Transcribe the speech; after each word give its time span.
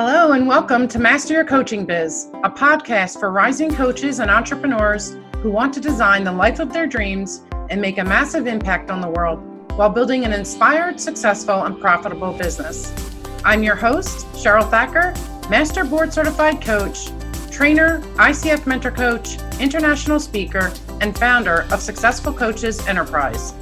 Hello, 0.00 0.30
and 0.30 0.46
welcome 0.46 0.86
to 0.86 1.00
Master 1.00 1.34
Your 1.34 1.44
Coaching 1.44 1.84
Biz, 1.84 2.28
a 2.44 2.48
podcast 2.48 3.18
for 3.18 3.32
rising 3.32 3.74
coaches 3.74 4.20
and 4.20 4.30
entrepreneurs 4.30 5.16
who 5.38 5.50
want 5.50 5.74
to 5.74 5.80
design 5.80 6.22
the 6.22 6.30
life 6.30 6.60
of 6.60 6.72
their 6.72 6.86
dreams 6.86 7.42
and 7.68 7.80
make 7.80 7.98
a 7.98 8.04
massive 8.04 8.46
impact 8.46 8.92
on 8.92 9.00
the 9.00 9.08
world 9.08 9.40
while 9.72 9.90
building 9.90 10.24
an 10.24 10.32
inspired, 10.32 11.00
successful, 11.00 11.64
and 11.64 11.80
profitable 11.80 12.32
business. 12.32 12.94
I'm 13.44 13.64
your 13.64 13.74
host, 13.74 14.24
Cheryl 14.34 14.70
Thacker, 14.70 15.14
Master 15.50 15.82
Board 15.82 16.12
Certified 16.12 16.62
Coach, 16.62 17.08
trainer, 17.50 18.00
ICF 18.18 18.68
Mentor 18.68 18.92
Coach, 18.92 19.38
international 19.58 20.20
speaker, 20.20 20.72
and 21.00 21.18
founder 21.18 21.66
of 21.72 21.82
Successful 21.82 22.32
Coaches 22.32 22.86
Enterprise. 22.86 23.52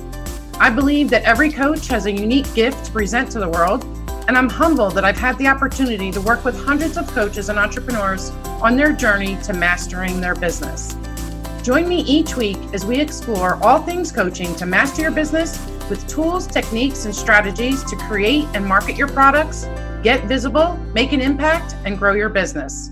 I 0.60 0.68
believe 0.68 1.08
that 1.08 1.22
every 1.22 1.50
coach 1.50 1.88
has 1.88 2.04
a 2.04 2.12
unique 2.12 2.52
gift 2.52 2.84
to 2.84 2.92
present 2.92 3.30
to 3.30 3.38
the 3.38 3.48
world, 3.48 3.95
and 4.28 4.36
I'm 4.36 4.48
humbled 4.48 4.94
that 4.94 5.04
I've 5.04 5.18
had 5.18 5.38
the 5.38 5.46
opportunity 5.46 6.10
to 6.10 6.20
work 6.20 6.44
with 6.44 6.58
hundreds 6.64 6.96
of 6.96 7.06
coaches 7.08 7.48
and 7.48 7.58
entrepreneurs 7.58 8.30
on 8.60 8.76
their 8.76 8.92
journey 8.92 9.38
to 9.44 9.52
mastering 9.52 10.20
their 10.20 10.34
business. 10.34 10.96
Join 11.62 11.88
me 11.88 12.00
each 12.02 12.36
week 12.36 12.58
as 12.72 12.84
we 12.84 13.00
explore 13.00 13.56
all 13.62 13.82
things 13.82 14.10
coaching 14.10 14.54
to 14.56 14.66
master 14.66 15.02
your 15.02 15.10
business 15.10 15.64
with 15.88 16.06
tools, 16.08 16.46
techniques, 16.46 17.04
and 17.04 17.14
strategies 17.14 17.84
to 17.84 17.96
create 17.96 18.44
and 18.54 18.66
market 18.66 18.96
your 18.96 19.08
products, 19.08 19.66
get 20.02 20.24
visible, 20.24 20.76
make 20.94 21.12
an 21.12 21.20
impact, 21.20 21.76
and 21.84 21.98
grow 21.98 22.12
your 22.12 22.28
business. 22.28 22.90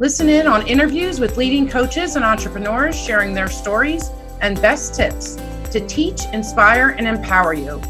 Listen 0.00 0.28
in 0.28 0.48
on 0.48 0.66
interviews 0.66 1.20
with 1.20 1.36
leading 1.36 1.68
coaches 1.68 2.16
and 2.16 2.24
entrepreneurs 2.24 2.96
sharing 2.96 3.32
their 3.32 3.48
stories 3.48 4.10
and 4.40 4.60
best 4.60 4.94
tips 4.94 5.36
to 5.70 5.84
teach, 5.86 6.22
inspire, 6.32 6.90
and 6.90 7.06
empower 7.06 7.54
you. 7.54 7.80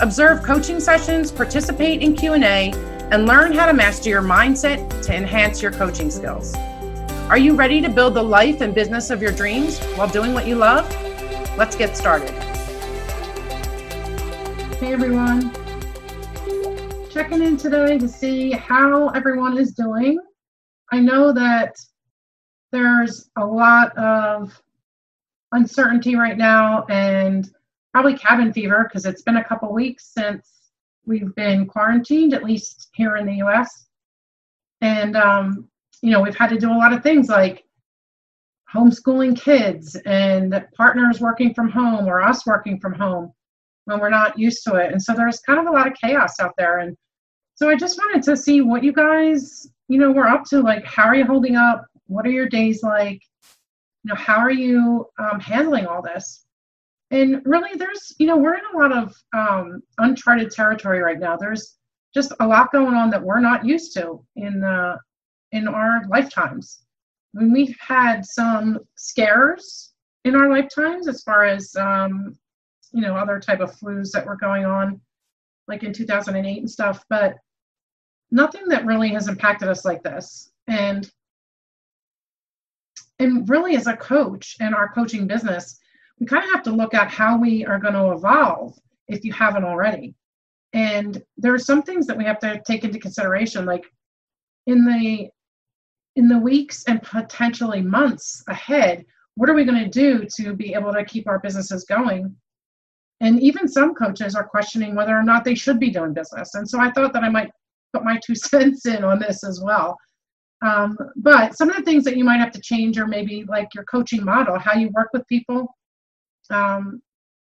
Observe 0.00 0.42
coaching 0.42 0.78
sessions, 0.78 1.32
participate 1.32 2.02
in 2.02 2.14
Q&A, 2.14 2.70
and 3.10 3.24
learn 3.24 3.52
how 3.52 3.64
to 3.64 3.72
master 3.72 4.10
your 4.10 4.20
mindset 4.20 5.02
to 5.02 5.16
enhance 5.16 5.62
your 5.62 5.72
coaching 5.72 6.10
skills. 6.10 6.54
Are 7.30 7.38
you 7.38 7.54
ready 7.54 7.80
to 7.80 7.88
build 7.88 8.12
the 8.12 8.22
life 8.22 8.60
and 8.60 8.74
business 8.74 9.08
of 9.08 9.22
your 9.22 9.32
dreams 9.32 9.78
while 9.94 10.06
doing 10.06 10.34
what 10.34 10.46
you 10.46 10.54
love? 10.54 10.86
Let's 11.56 11.76
get 11.76 11.96
started. 11.96 12.28
Hey 14.74 14.92
everyone. 14.92 15.50
Checking 17.10 17.42
in 17.42 17.56
today 17.56 17.96
to 17.96 18.06
see 18.06 18.50
how 18.50 19.08
everyone 19.08 19.56
is 19.56 19.72
doing. 19.72 20.18
I 20.92 21.00
know 21.00 21.32
that 21.32 21.74
there's 22.70 23.30
a 23.38 23.46
lot 23.46 23.96
of 23.96 24.60
uncertainty 25.52 26.16
right 26.16 26.36
now 26.36 26.84
and 26.90 27.50
probably 27.96 28.12
cabin 28.12 28.52
fever 28.52 28.84
because 28.84 29.06
it's 29.06 29.22
been 29.22 29.38
a 29.38 29.44
couple 29.44 29.72
weeks 29.72 30.12
since 30.12 30.68
we've 31.06 31.34
been 31.34 31.64
quarantined, 31.64 32.34
at 32.34 32.44
least 32.44 32.90
here 32.92 33.16
in 33.16 33.24
the 33.24 33.36
US. 33.36 33.86
And, 34.82 35.16
um, 35.16 35.66
you 36.02 36.10
know, 36.10 36.20
we've 36.20 36.36
had 36.36 36.50
to 36.50 36.58
do 36.58 36.70
a 36.70 36.76
lot 36.76 36.92
of 36.92 37.02
things 37.02 37.30
like 37.30 37.64
homeschooling 38.70 39.34
kids 39.40 39.96
and 40.04 40.62
partners 40.76 41.22
working 41.22 41.54
from 41.54 41.70
home 41.70 42.06
or 42.06 42.20
us 42.20 42.44
working 42.44 42.78
from 42.78 42.92
home 42.92 43.32
when 43.86 43.98
we're 43.98 44.10
not 44.10 44.38
used 44.38 44.62
to 44.64 44.74
it. 44.74 44.92
And 44.92 45.02
so 45.02 45.14
there's 45.14 45.40
kind 45.40 45.58
of 45.58 45.64
a 45.64 45.70
lot 45.70 45.86
of 45.86 45.94
chaos 45.94 46.38
out 46.38 46.52
there. 46.58 46.80
And 46.80 46.94
so 47.54 47.70
I 47.70 47.76
just 47.76 47.96
wanted 47.96 48.22
to 48.24 48.36
see 48.36 48.60
what 48.60 48.84
you 48.84 48.92
guys, 48.92 49.68
you 49.88 49.98
know, 49.98 50.10
were 50.10 50.28
up 50.28 50.44
to. 50.50 50.60
Like, 50.60 50.84
how 50.84 51.04
are 51.04 51.14
you 51.14 51.24
holding 51.24 51.56
up? 51.56 51.86
What 52.08 52.26
are 52.26 52.30
your 52.30 52.46
days 52.46 52.82
like? 52.82 53.22
you 54.06 54.10
know 54.10 54.20
how 54.20 54.36
are 54.36 54.52
you 54.52 55.04
um, 55.18 55.40
handling 55.40 55.84
all 55.86 56.00
this 56.00 56.45
and 57.10 57.42
really 57.44 57.76
there's 57.76 58.14
you 58.18 58.26
know 58.26 58.36
we're 58.36 58.56
in 58.56 58.64
a 58.74 58.78
lot 58.78 58.96
of 58.96 59.14
um, 59.36 59.82
uncharted 59.98 60.50
territory 60.50 61.00
right 61.00 61.18
now. 61.18 61.36
There's 61.36 61.76
just 62.14 62.32
a 62.40 62.46
lot 62.46 62.72
going 62.72 62.94
on 62.94 63.10
that 63.10 63.22
we're 63.22 63.40
not 63.40 63.64
used 63.64 63.92
to 63.94 64.24
in 64.36 64.64
uh, 64.64 64.96
in 65.52 65.68
our 65.68 66.02
lifetimes. 66.08 66.82
I 67.36 67.40
mean, 67.40 67.52
we've 67.52 67.76
had 67.78 68.24
some 68.24 68.78
scares 68.94 69.92
in 70.24 70.34
our 70.34 70.48
lifetimes 70.48 71.08
as 71.08 71.22
far 71.22 71.44
as 71.44 71.74
um, 71.76 72.36
you 72.92 73.02
know 73.02 73.16
other 73.16 73.38
type 73.40 73.60
of 73.60 73.74
flus 73.76 74.10
that 74.12 74.26
were 74.26 74.36
going 74.36 74.64
on 74.64 75.00
like 75.68 75.82
in 75.82 75.92
2008 75.92 76.58
and 76.58 76.70
stuff 76.70 77.04
but 77.10 77.36
nothing 78.30 78.68
that 78.68 78.84
really 78.84 79.10
has 79.10 79.28
impacted 79.28 79.68
us 79.68 79.84
like 79.84 80.02
this. 80.02 80.50
And 80.66 81.10
and 83.18 83.48
really 83.48 83.76
as 83.76 83.86
a 83.86 83.96
coach 83.96 84.56
in 84.60 84.74
our 84.74 84.92
coaching 84.92 85.26
business 85.26 85.78
we 86.18 86.26
kind 86.26 86.44
of 86.44 86.50
have 86.50 86.62
to 86.64 86.72
look 86.72 86.94
at 86.94 87.10
how 87.10 87.38
we 87.38 87.64
are 87.64 87.78
going 87.78 87.94
to 87.94 88.12
evolve 88.12 88.78
if 89.08 89.24
you 89.24 89.32
haven't 89.32 89.64
already. 89.64 90.14
And 90.72 91.22
there 91.36 91.54
are 91.54 91.58
some 91.58 91.82
things 91.82 92.06
that 92.06 92.16
we 92.16 92.24
have 92.24 92.38
to 92.40 92.60
take 92.66 92.84
into 92.84 92.98
consideration 92.98 93.64
like 93.64 93.84
in 94.66 94.84
the 94.84 95.28
in 96.16 96.28
the 96.28 96.38
weeks 96.38 96.84
and 96.88 97.02
potentially 97.02 97.82
months 97.82 98.42
ahead 98.48 99.04
what 99.36 99.50
are 99.50 99.54
we 99.54 99.64
going 99.64 99.82
to 99.82 99.88
do 99.88 100.26
to 100.36 100.54
be 100.54 100.74
able 100.74 100.92
to 100.92 101.04
keep 101.04 101.28
our 101.28 101.38
businesses 101.38 101.84
going? 101.84 102.34
And 103.20 103.40
even 103.40 103.68
some 103.68 103.94
coaches 103.94 104.34
are 104.34 104.44
questioning 104.44 104.94
whether 104.94 105.16
or 105.16 105.22
not 105.22 105.44
they 105.44 105.54
should 105.54 105.78
be 105.78 105.90
doing 105.90 106.12
business. 106.12 106.54
And 106.54 106.68
so 106.68 106.80
i 106.80 106.90
thought 106.90 107.12
that 107.12 107.22
i 107.22 107.28
might 107.28 107.50
put 107.92 108.04
my 108.04 108.18
two 108.24 108.34
cents 108.50 108.86
in 108.86 109.04
on 109.04 109.18
this 109.18 109.44
as 109.44 109.60
well. 109.62 109.96
Um, 110.64 110.96
but 111.16 111.56
some 111.56 111.68
of 111.68 111.76
the 111.76 111.82
things 111.82 112.02
that 112.04 112.16
you 112.16 112.24
might 112.24 112.40
have 112.40 112.50
to 112.52 112.60
change 112.60 112.98
are 112.98 113.06
maybe 113.06 113.44
like 113.46 113.68
your 113.74 113.84
coaching 113.84 114.24
model, 114.24 114.58
how 114.58 114.74
you 114.74 114.90
work 114.94 115.10
with 115.12 115.26
people, 115.28 115.66
um, 116.50 117.02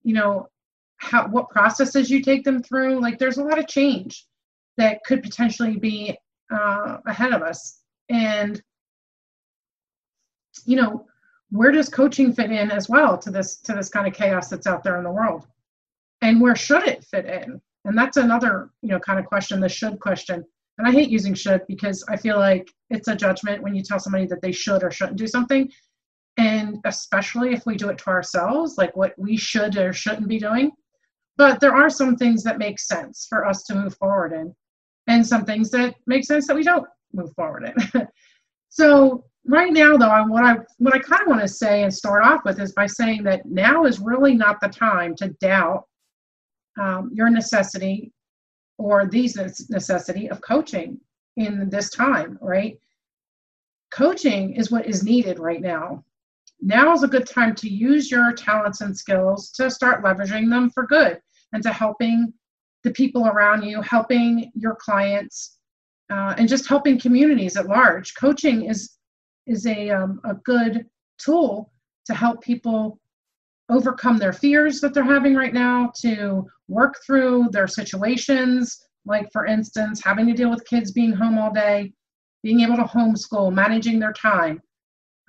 you 0.02 0.14
know, 0.14 0.48
how 0.96 1.28
what 1.28 1.50
processes 1.50 2.10
you 2.10 2.22
take 2.22 2.44
them 2.44 2.62
through. 2.62 3.00
Like 3.00 3.18
there's 3.18 3.38
a 3.38 3.44
lot 3.44 3.58
of 3.58 3.66
change 3.66 4.26
that 4.76 5.04
could 5.04 5.22
potentially 5.22 5.76
be 5.76 6.16
uh, 6.52 6.98
ahead 7.06 7.32
of 7.32 7.42
us, 7.42 7.80
and 8.08 8.60
you 10.64 10.76
know, 10.76 11.06
where 11.50 11.70
does 11.70 11.88
coaching 11.88 12.32
fit 12.32 12.50
in 12.50 12.70
as 12.70 12.88
well 12.88 13.18
to 13.18 13.30
this 13.30 13.56
to 13.62 13.74
this 13.74 13.88
kind 13.88 14.06
of 14.06 14.14
chaos 14.14 14.48
that's 14.48 14.66
out 14.66 14.82
there 14.82 14.98
in 14.98 15.04
the 15.04 15.12
world, 15.12 15.46
and 16.22 16.40
where 16.40 16.56
should 16.56 16.86
it 16.86 17.04
fit 17.04 17.26
in? 17.26 17.60
And 17.84 17.98
that's 17.98 18.16
another 18.16 18.70
you 18.82 18.88
know 18.88 18.98
kind 19.00 19.18
of 19.18 19.26
question, 19.26 19.60
the 19.60 19.68
should 19.68 20.00
question 20.00 20.44
and 20.78 20.88
I 20.88 20.92
hate 20.92 21.10
using 21.10 21.34
should 21.34 21.62
because 21.66 22.04
I 22.08 22.16
feel 22.16 22.38
like 22.38 22.72
it's 22.90 23.08
a 23.08 23.14
judgment 23.14 23.62
when 23.62 23.74
you 23.74 23.82
tell 23.82 24.00
somebody 24.00 24.26
that 24.26 24.42
they 24.42 24.52
should 24.52 24.82
or 24.82 24.90
shouldn't 24.90 25.18
do 25.18 25.26
something. 25.26 25.70
And 26.36 26.78
especially 26.84 27.52
if 27.52 27.64
we 27.64 27.76
do 27.76 27.90
it 27.90 27.98
to 27.98 28.08
ourselves, 28.08 28.76
like 28.76 28.96
what 28.96 29.14
we 29.18 29.36
should 29.36 29.76
or 29.76 29.92
shouldn't 29.92 30.28
be 30.28 30.38
doing. 30.38 30.72
But 31.36 31.60
there 31.60 31.74
are 31.74 31.90
some 31.90 32.16
things 32.16 32.42
that 32.44 32.58
make 32.58 32.78
sense 32.78 33.26
for 33.28 33.46
us 33.46 33.64
to 33.64 33.74
move 33.74 33.96
forward 33.96 34.32
in, 34.32 34.54
and 35.06 35.26
some 35.26 35.44
things 35.44 35.70
that 35.70 35.94
make 36.06 36.24
sense 36.24 36.46
that 36.46 36.56
we 36.56 36.62
don't 36.62 36.86
move 37.12 37.32
forward 37.34 37.72
in. 37.74 38.08
so 38.68 39.24
right 39.46 39.72
now 39.72 39.96
though, 39.96 40.24
what 40.26 40.44
I 40.44 40.56
what 40.78 40.94
I 40.94 40.98
kind 40.98 41.22
of 41.22 41.28
want 41.28 41.40
to 41.40 41.48
say 41.48 41.82
and 41.82 41.92
start 41.92 42.24
off 42.24 42.44
with 42.44 42.60
is 42.60 42.72
by 42.72 42.86
saying 42.86 43.24
that 43.24 43.46
now 43.46 43.84
is 43.84 44.00
really 44.00 44.34
not 44.34 44.60
the 44.60 44.68
time 44.68 45.14
to 45.16 45.28
doubt 45.40 45.86
um, 46.80 47.10
your 47.12 47.30
necessity 47.30 48.12
or 48.78 49.06
these 49.06 49.36
necessity 49.70 50.28
of 50.30 50.40
coaching 50.40 50.98
in 51.36 51.68
this 51.70 51.90
time, 51.90 52.38
right? 52.40 52.78
Coaching 53.90 54.54
is 54.54 54.70
what 54.70 54.86
is 54.86 55.04
needed 55.04 55.38
right 55.38 55.60
now. 55.60 56.04
Now 56.66 56.94
is 56.94 57.02
a 57.02 57.08
good 57.08 57.26
time 57.26 57.54
to 57.56 57.68
use 57.68 58.10
your 58.10 58.32
talents 58.32 58.80
and 58.80 58.96
skills 58.96 59.50
to 59.50 59.70
start 59.70 60.02
leveraging 60.02 60.48
them 60.48 60.70
for 60.70 60.86
good 60.86 61.20
and 61.52 61.62
to 61.62 61.70
helping 61.70 62.32
the 62.84 62.90
people 62.92 63.26
around 63.26 63.64
you, 63.64 63.82
helping 63.82 64.50
your 64.54 64.74
clients, 64.74 65.58
uh, 66.10 66.34
and 66.38 66.48
just 66.48 66.66
helping 66.66 66.98
communities 66.98 67.58
at 67.58 67.66
large. 67.66 68.14
Coaching 68.14 68.64
is 68.64 68.96
is 69.46 69.66
a 69.66 69.90
um, 69.90 70.22
a 70.24 70.34
good 70.36 70.86
tool 71.18 71.70
to 72.06 72.14
help 72.14 72.42
people 72.42 72.98
overcome 73.68 74.16
their 74.16 74.32
fears 74.32 74.80
that 74.80 74.94
they're 74.94 75.04
having 75.04 75.34
right 75.34 75.52
now, 75.52 75.92
to 76.00 76.46
work 76.68 76.94
through 77.04 77.48
their 77.52 77.68
situations, 77.68 78.78
like 79.04 79.30
for 79.32 79.44
instance, 79.44 80.02
having 80.02 80.26
to 80.26 80.32
deal 80.32 80.48
with 80.48 80.64
kids 80.64 80.92
being 80.92 81.12
home 81.12 81.36
all 81.36 81.52
day, 81.52 81.92
being 82.42 82.60
able 82.60 82.76
to 82.76 82.84
homeschool, 82.84 83.52
managing 83.52 83.98
their 83.98 84.14
time, 84.14 84.62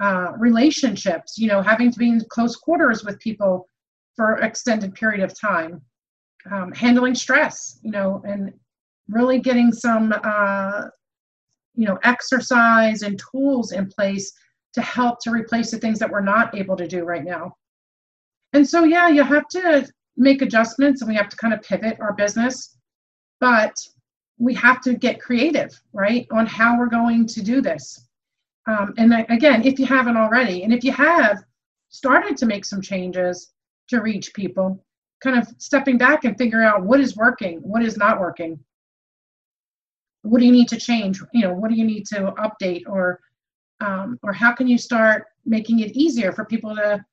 uh, 0.01 0.33
relationships, 0.37 1.37
you 1.37 1.47
know, 1.47 1.61
having 1.61 1.91
to 1.91 1.99
be 1.99 2.09
in 2.09 2.21
close 2.29 2.55
quarters 2.55 3.03
with 3.03 3.19
people 3.19 3.67
for 4.15 4.37
extended 4.39 4.93
period 4.93 5.23
of 5.23 5.39
time, 5.39 5.81
um, 6.51 6.71
handling 6.73 7.15
stress, 7.15 7.79
you 7.81 7.91
know, 7.91 8.21
and 8.25 8.53
really 9.09 9.39
getting 9.39 9.71
some, 9.71 10.13
uh, 10.23 10.83
you 11.75 11.85
know, 11.85 11.97
exercise 12.03 13.01
and 13.01 13.21
tools 13.31 13.71
in 13.71 13.87
place 13.87 14.33
to 14.73 14.81
help 14.81 15.19
to 15.21 15.31
replace 15.31 15.71
the 15.71 15.77
things 15.77 15.99
that 15.99 16.09
we're 16.09 16.21
not 16.21 16.55
able 16.55 16.75
to 16.75 16.87
do 16.87 17.03
right 17.03 17.23
now. 17.23 17.55
And 18.53 18.67
so, 18.67 18.83
yeah, 18.83 19.09
you 19.09 19.23
have 19.23 19.47
to 19.49 19.87
make 20.17 20.41
adjustments 20.41 21.01
and 21.01 21.09
we 21.09 21.15
have 21.15 21.29
to 21.29 21.37
kind 21.37 21.53
of 21.53 21.61
pivot 21.61 21.97
our 21.99 22.13
business, 22.13 22.77
but 23.39 23.73
we 24.37 24.53
have 24.55 24.81
to 24.81 24.93
get 24.93 25.21
creative, 25.21 25.71
right, 25.93 26.27
on 26.31 26.45
how 26.45 26.77
we're 26.77 26.87
going 26.87 27.25
to 27.27 27.41
do 27.41 27.61
this. 27.61 28.07
Um, 28.67 28.93
and 28.97 29.13
again, 29.29 29.63
if 29.63 29.79
you 29.79 29.85
haven't 29.85 30.17
already, 30.17 30.63
and 30.63 30.73
if 30.73 30.83
you 30.83 30.91
have 30.91 31.43
started 31.89 32.35
to 32.37 32.45
make 32.45 32.65
some 32.65 32.81
changes 32.81 33.53
to 33.89 34.01
reach 34.01 34.33
people, 34.33 34.83
kind 35.23 35.37
of 35.37 35.47
stepping 35.57 35.97
back 35.97 36.25
and 36.25 36.37
figure 36.37 36.61
out 36.63 36.83
what 36.83 36.99
is 36.99 37.15
working, 37.15 37.59
what 37.59 37.83
is 37.83 37.97
not 37.97 38.19
working. 38.19 38.59
what 40.23 40.39
do 40.39 40.45
you 40.45 40.51
need 40.51 40.67
to 40.69 40.77
change? 40.77 41.21
You 41.33 41.43
know 41.43 41.53
what 41.53 41.69
do 41.69 41.75
you 41.75 41.85
need 41.85 42.05
to 42.07 42.33
update 42.45 42.83
or 42.87 43.19
um, 43.81 44.19
or 44.23 44.33
how 44.33 44.53
can 44.53 44.67
you 44.67 44.77
start 44.77 45.25
making 45.45 45.79
it 45.79 45.91
easier 45.91 46.31
for 46.31 46.45
people 46.45 46.75
to 46.75 47.05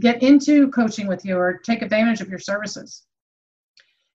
get 0.00 0.22
into 0.22 0.68
coaching 0.70 1.06
with 1.06 1.24
you 1.24 1.36
or 1.36 1.58
take 1.58 1.82
advantage 1.82 2.20
of 2.20 2.28
your 2.28 2.38
services? 2.38 3.04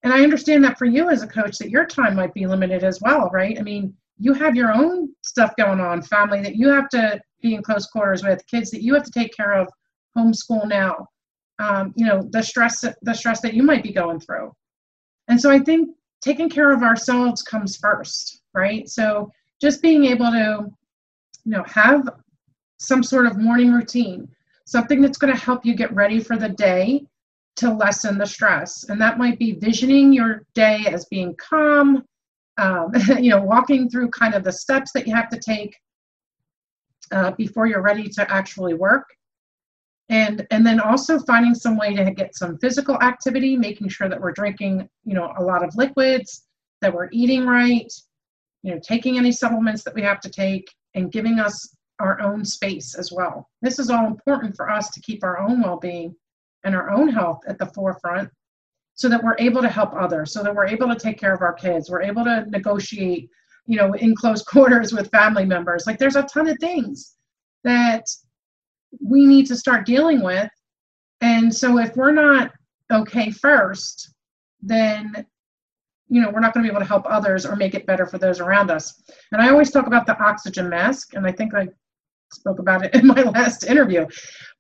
And 0.04 0.14
i 0.14 0.22
understand 0.22 0.64
that 0.64 0.78
for 0.78 0.86
you 0.86 1.10
as 1.10 1.24
a 1.24 1.28
coach 1.28 1.58
that 1.58 1.72
your 1.72 1.86
time 1.86 2.16
might 2.16 2.34
be 2.34 2.46
limited 2.46 2.84
as 2.84 3.02
well 3.02 3.30
right? 3.32 3.58
I 3.60 3.64
mean 3.64 3.96
you 4.18 4.34
have 4.34 4.56
your 4.56 4.72
own 4.72 5.10
stuff 5.22 5.54
going 5.58 5.80
on 5.80 6.02
family 6.02 6.42
that 6.42 6.56
you 6.56 6.70
have 6.70 6.90
to 6.90 7.20
be 7.42 7.56
in 7.56 7.62
close 7.62 7.88
quarters 7.88 8.24
with 8.24 8.46
kids 8.48 8.72
that 8.72 8.82
you 8.82 8.94
have 8.94 9.04
to 9.04 9.12
take 9.12 9.36
care 9.36 9.54
of 9.54 9.68
homeschool 10.18 10.68
now. 10.68 11.08
Um, 11.60 11.94
you 11.96 12.06
know 12.06 12.22
the 12.32 12.44
stress 12.44 12.84
the 13.02 13.14
stress 13.14 13.40
that 13.42 13.54
you 13.54 13.64
might 13.64 13.84
be 13.84 13.94
going 13.94 14.20
through. 14.20 14.52
And 15.28 15.40
so 15.40 15.50
i 15.50 15.60
think 15.60 15.90
taking 16.22 16.50
care 16.50 16.72
of 16.72 16.84
ourselves 16.84 17.42
comes 17.42 17.78
first 17.78 18.42
right? 18.56 18.90
So 18.90 19.32
just 19.62 19.82
being 19.82 20.06
able 20.06 20.32
to 20.32 20.66
you 21.44 21.52
know 21.52 21.64
have 21.68 22.10
some 22.80 23.04
sort 23.04 23.28
of 23.28 23.38
morning 23.38 23.72
routine 23.72 24.28
something 24.68 25.00
that's 25.00 25.20
going 25.20 25.32
to 25.32 25.40
help 25.40 25.64
you 25.64 25.76
get 25.76 25.94
ready 25.94 26.20
for 26.20 26.38
the 26.38 26.50
day 26.50 27.06
to 27.56 27.72
lessen 27.72 28.18
the 28.18 28.26
stress. 28.26 28.86
And 28.90 29.00
that 29.00 29.20
might 29.20 29.38
be 29.38 29.52
visioning 29.52 30.12
your 30.12 30.42
day 30.56 30.86
as 30.88 31.06
being 31.06 31.36
calm 31.36 32.04
um, 32.58 32.92
you 33.20 33.30
know 33.30 33.42
walking 33.42 33.90
through 33.90 34.10
kind 34.10 34.34
of 34.34 34.44
the 34.44 34.52
steps 34.52 34.92
that 34.94 35.08
you 35.08 35.16
have 35.16 35.30
to 35.30 35.40
take 35.40 35.76
uh, 37.12 37.32
before 37.32 37.68
you're 37.68 37.82
ready 37.82 38.10
to 38.10 38.32
actually 38.32 38.74
work. 38.74 39.06
And 40.10 40.46
and 40.52 40.66
then 40.66 40.80
also 40.80 41.18
finding 41.20 41.56
some 41.56 41.78
way 41.78 41.96
to 41.96 42.12
get 42.12 42.36
some 42.36 42.60
physical 42.60 43.02
activity 43.02 43.58
making 43.58 43.90
sure 43.90 44.08
that 44.08 44.22
we're 44.22 44.34
drinking 44.34 44.88
you 45.04 45.16
know 45.16 45.34
a 45.38 45.44
lot 45.44 45.64
of 45.64 45.76
liquids 45.76 46.46
that 46.82 46.94
we're 46.94 47.10
eating 47.12 47.48
right 47.48 47.92
you 48.62 48.72
know 48.72 48.80
taking 48.84 49.18
any 49.18 49.32
supplements 49.32 49.84
that 49.84 49.96
we 49.96 50.04
have 50.04 50.20
to 50.20 50.30
take 50.30 50.72
and 50.94 51.12
giving 51.12 51.40
us 51.40 51.76
our 52.00 52.22
own 52.22 52.46
space 52.46 52.94
as 52.94 53.12
well. 53.12 53.50
This 53.64 53.80
is 53.80 53.90
all 53.90 54.06
important 54.06 54.56
for 54.56 54.70
us 54.70 54.90
to 54.92 55.02
keep 55.02 55.24
our 55.24 55.40
own 55.40 55.62
well-being 55.62 56.16
and 56.64 56.76
our 56.76 56.92
own 56.92 57.08
health 57.08 57.40
at 57.48 57.58
the 57.58 57.68
forefront 57.68 58.30
so 58.96 59.08
that 59.10 59.24
we're 59.24 59.36
able 59.40 59.62
to 59.62 59.70
help 59.70 59.94
others 59.94 60.32
so 60.32 60.42
that 60.42 60.54
we're 60.54 60.68
able 60.68 60.88
to 60.88 60.96
take 60.96 61.20
care 61.20 61.34
of 61.34 61.42
our 61.42 61.54
kids 61.54 61.90
we're 61.90 62.02
able 62.02 62.24
to 62.24 62.46
negotiate 62.50 63.30
you 63.68 63.78
know 63.78 63.94
in 63.94 64.16
close 64.16 64.42
quarters 64.54 64.94
with 64.94 65.12
family 65.12 65.46
members 65.46 65.86
like 65.86 66.00
there's 66.00 66.16
a 66.16 66.24
ton 66.24 66.48
of 66.48 66.58
things 66.60 67.16
that 67.64 68.08
we 69.02 69.26
need 69.26 69.46
to 69.48 69.56
start 69.56 69.86
dealing 69.86 70.24
with. 70.24 70.50
And 71.22 71.54
so 71.54 71.80
if 71.80 71.96
we're 71.96 72.12
not 72.12 72.52
okay 72.92 73.32
first, 73.32 74.14
then 74.62 75.26
you 76.08 76.22
know 76.22 76.30
we're 76.30 76.40
not 76.40 76.54
going 76.54 76.64
to 76.64 76.70
be 76.70 76.72
able 76.72 76.82
to 76.82 76.88
help 76.88 77.06
others 77.08 77.46
or 77.46 77.56
make 77.56 77.74
it 77.74 77.88
better 77.88 78.06
for 78.06 78.18
those 78.18 78.40
around 78.40 78.70
us. 78.70 79.02
And 79.32 79.42
I 79.42 79.50
always 79.50 79.72
talk 79.72 79.88
about 79.88 80.06
the 80.06 80.18
oxygen 80.24 80.70
mask, 80.70 81.16
and 81.16 81.26
I 81.26 81.32
think 81.32 81.54
I 81.54 81.68
spoke 82.32 82.60
about 82.60 82.86
it 82.86 82.94
in 82.96 83.08
my 83.08 83.22
last 83.24 83.66
interview. 83.66 84.06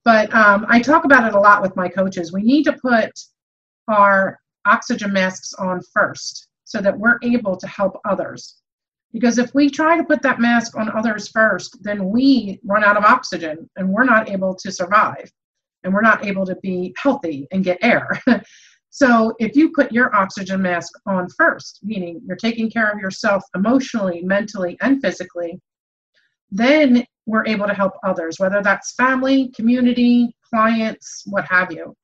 But 0.03 0.33
um, 0.33 0.65
I 0.69 0.81
talk 0.81 1.05
about 1.05 1.27
it 1.27 1.35
a 1.35 1.39
lot 1.39 1.61
with 1.61 1.75
my 1.75 1.87
coaches. 1.87 2.33
We 2.33 2.43
need 2.43 2.63
to 2.63 2.73
put 2.73 3.11
our 3.87 4.39
oxygen 4.65 5.13
masks 5.13 5.53
on 5.53 5.81
first 5.93 6.47
so 6.63 6.81
that 6.81 6.97
we're 6.97 7.19
able 7.21 7.55
to 7.57 7.67
help 7.67 7.99
others. 8.05 8.61
Because 9.13 9.37
if 9.37 9.53
we 9.53 9.69
try 9.69 9.97
to 9.97 10.03
put 10.03 10.21
that 10.23 10.39
mask 10.39 10.75
on 10.75 10.89
others 10.89 11.29
first, 11.29 11.77
then 11.81 12.09
we 12.09 12.59
run 12.65 12.83
out 12.83 12.97
of 12.97 13.05
oxygen 13.05 13.69
and 13.77 13.89
we're 13.89 14.03
not 14.03 14.29
able 14.29 14.53
to 14.55 14.71
survive 14.71 15.31
and 15.83 15.93
we're 15.93 16.01
not 16.01 16.25
able 16.25 16.45
to 16.45 16.55
be 16.55 16.93
healthy 16.97 17.47
and 17.51 17.63
get 17.63 17.77
air. 17.81 18.19
so 18.89 19.33
if 19.39 19.55
you 19.55 19.71
put 19.73 19.91
your 19.91 20.13
oxygen 20.15 20.61
mask 20.61 20.91
on 21.05 21.29
first, 21.37 21.79
meaning 21.83 22.21
you're 22.25 22.35
taking 22.35 22.69
care 22.69 22.91
of 22.91 22.99
yourself 22.99 23.43
emotionally, 23.55 24.21
mentally, 24.21 24.77
and 24.81 25.01
physically, 25.01 25.61
then 26.51 27.05
we're 27.25 27.45
able 27.45 27.67
to 27.67 27.73
help 27.73 27.93
others, 28.03 28.37
whether 28.39 28.61
that's 28.61 28.95
family, 28.95 29.49
community, 29.55 30.35
clients, 30.49 31.23
what 31.25 31.45
have 31.45 31.71
you. 31.71 31.95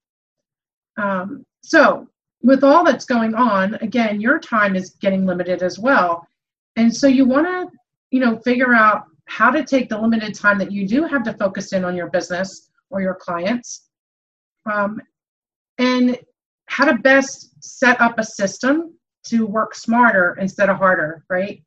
Um, 0.97 1.45
so, 1.61 2.07
with 2.43 2.63
all 2.63 2.83
that's 2.83 3.05
going 3.05 3.35
on, 3.35 3.75
again, 3.75 4.19
your 4.19 4.39
time 4.39 4.75
is 4.75 4.91
getting 5.01 5.25
limited 5.25 5.61
as 5.61 5.77
well. 5.77 6.27
And 6.75 6.95
so 6.95 7.07
you 7.07 7.25
want 7.25 7.45
to, 7.45 7.77
you 8.09 8.19
know, 8.19 8.39
figure 8.39 8.73
out 8.73 9.05
how 9.25 9.51
to 9.51 9.63
take 9.63 9.89
the 9.89 9.97
limited 9.97 10.33
time 10.33 10.57
that 10.57 10.71
you 10.71 10.88
do 10.88 11.03
have 11.05 11.23
to 11.23 11.33
focus 11.33 11.73
in 11.73 11.85
on 11.85 11.95
your 11.95 12.09
business 12.09 12.69
or 12.89 13.01
your 13.01 13.13
clients 13.15 13.89
um, 14.65 14.99
and 15.77 16.17
how 16.65 16.85
to 16.85 16.95
best 16.95 17.51
set 17.63 17.99
up 18.01 18.17
a 18.17 18.23
system 18.23 18.93
to 19.23 19.45
work 19.45 19.75
smarter 19.75 20.35
instead 20.39 20.69
of 20.69 20.77
harder, 20.77 21.23
right? 21.29 21.61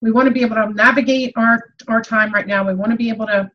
We 0.00 0.10
want 0.10 0.26
to 0.26 0.32
be 0.32 0.42
able 0.42 0.56
to 0.56 0.70
navigate 0.70 1.32
our, 1.36 1.74
our 1.88 2.00
time 2.00 2.32
right 2.32 2.46
now. 2.46 2.66
We 2.66 2.74
want 2.74 2.92
to 2.92 2.96
be 2.96 3.10
able 3.10 3.26
to 3.26 3.50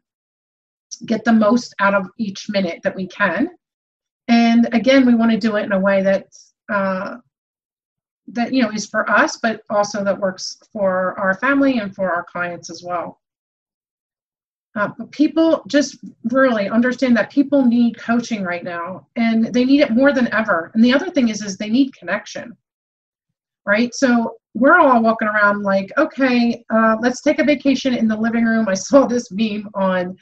get 1.05 1.23
the 1.23 1.33
most 1.33 1.73
out 1.79 1.93
of 1.93 2.07
each 2.17 2.47
minute 2.49 2.81
that 2.83 2.95
we 2.95 3.07
can. 3.07 3.49
And 4.29 4.69
again, 4.73 5.05
we 5.05 5.15
want 5.15 5.31
to 5.31 5.37
do 5.37 5.57
it 5.57 5.63
in 5.63 5.73
a 5.73 5.79
way 5.79 6.01
that's 6.01 6.53
uh, 6.71 7.17
that 8.27 8.53
you 8.53 8.61
know 8.61 8.69
is 8.69 8.85
for 8.85 9.09
us 9.09 9.37
but 9.37 9.61
also 9.71 10.03
that 10.03 10.19
works 10.19 10.59
for 10.71 11.19
our 11.19 11.33
family 11.39 11.79
and 11.79 11.93
for 11.93 12.11
our 12.11 12.23
clients 12.23 12.69
as 12.69 12.83
well. 12.83 13.19
Uh, 14.75 14.89
people 15.09 15.63
just 15.67 15.97
really 16.25 16.69
understand 16.69 17.17
that 17.17 17.31
people 17.31 17.65
need 17.65 17.97
coaching 17.97 18.43
right 18.43 18.63
now 18.63 19.07
and 19.15 19.51
they 19.51 19.65
need 19.65 19.81
it 19.81 19.91
more 19.91 20.13
than 20.13 20.31
ever. 20.31 20.69
And 20.75 20.83
the 20.83 20.93
other 20.93 21.09
thing 21.09 21.29
is 21.29 21.41
is 21.41 21.57
they 21.57 21.69
need 21.69 21.93
connection 21.93 22.55
right? 23.65 23.93
So 23.93 24.37
we're 24.55 24.79
all 24.79 25.01
walking 25.01 25.27
around 25.27 25.61
like 25.63 25.91
okay 25.97 26.63
uh, 26.73 26.97
let's 27.01 27.21
take 27.21 27.39
a 27.39 27.43
vacation 27.43 27.93
in 27.93 28.07
the 28.07 28.17
living 28.17 28.45
room. 28.45 28.67
I 28.67 28.73
saw 28.73 29.05
this 29.05 29.31
meme 29.31 29.69
on 29.73 30.17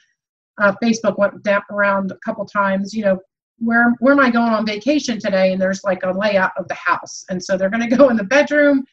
uh, 0.59 0.73
facebook 0.83 1.17
went 1.17 1.35
around 1.71 2.11
a 2.11 2.17
couple 2.25 2.43
times 2.45 2.93
you 2.93 3.03
know 3.03 3.19
where 3.59 3.95
where 3.99 4.13
am 4.13 4.19
I 4.19 4.29
going 4.29 4.53
on 4.53 4.65
vacation 4.65 5.19
today? 5.19 5.51
And 5.51 5.61
there's 5.61 5.83
like 5.83 6.03
a 6.03 6.11
layout 6.11 6.51
of 6.57 6.67
the 6.67 6.75
house. 6.75 7.25
And 7.29 7.43
so 7.43 7.57
they're 7.57 7.69
going 7.69 7.87
to 7.89 7.95
go 7.95 8.09
in 8.09 8.17
the 8.17 8.23
bedroom 8.23 8.85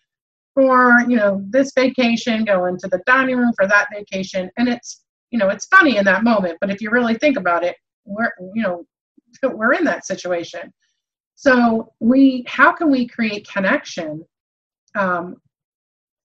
for, 0.54 1.00
you 1.08 1.16
know, 1.16 1.44
this 1.50 1.72
vacation, 1.74 2.44
go 2.44 2.66
into 2.66 2.88
the 2.88 3.02
dining 3.06 3.36
room 3.36 3.52
for 3.56 3.66
that 3.66 3.88
vacation. 3.92 4.50
And 4.56 4.68
it's, 4.68 5.02
you 5.30 5.38
know, 5.38 5.48
it's 5.48 5.66
funny 5.66 5.96
in 5.96 6.04
that 6.04 6.24
moment, 6.24 6.58
but 6.60 6.70
if 6.70 6.80
you 6.80 6.90
really 6.90 7.16
think 7.16 7.36
about 7.36 7.64
it, 7.64 7.76
we're, 8.04 8.30
you 8.54 8.62
know, 8.62 8.86
we're 9.42 9.72
in 9.72 9.84
that 9.84 10.06
situation. 10.06 10.72
So 11.34 11.92
we, 11.98 12.44
how 12.46 12.72
can 12.72 12.90
we 12.90 13.08
create 13.08 13.48
connection 13.48 14.24
um, 14.94 15.36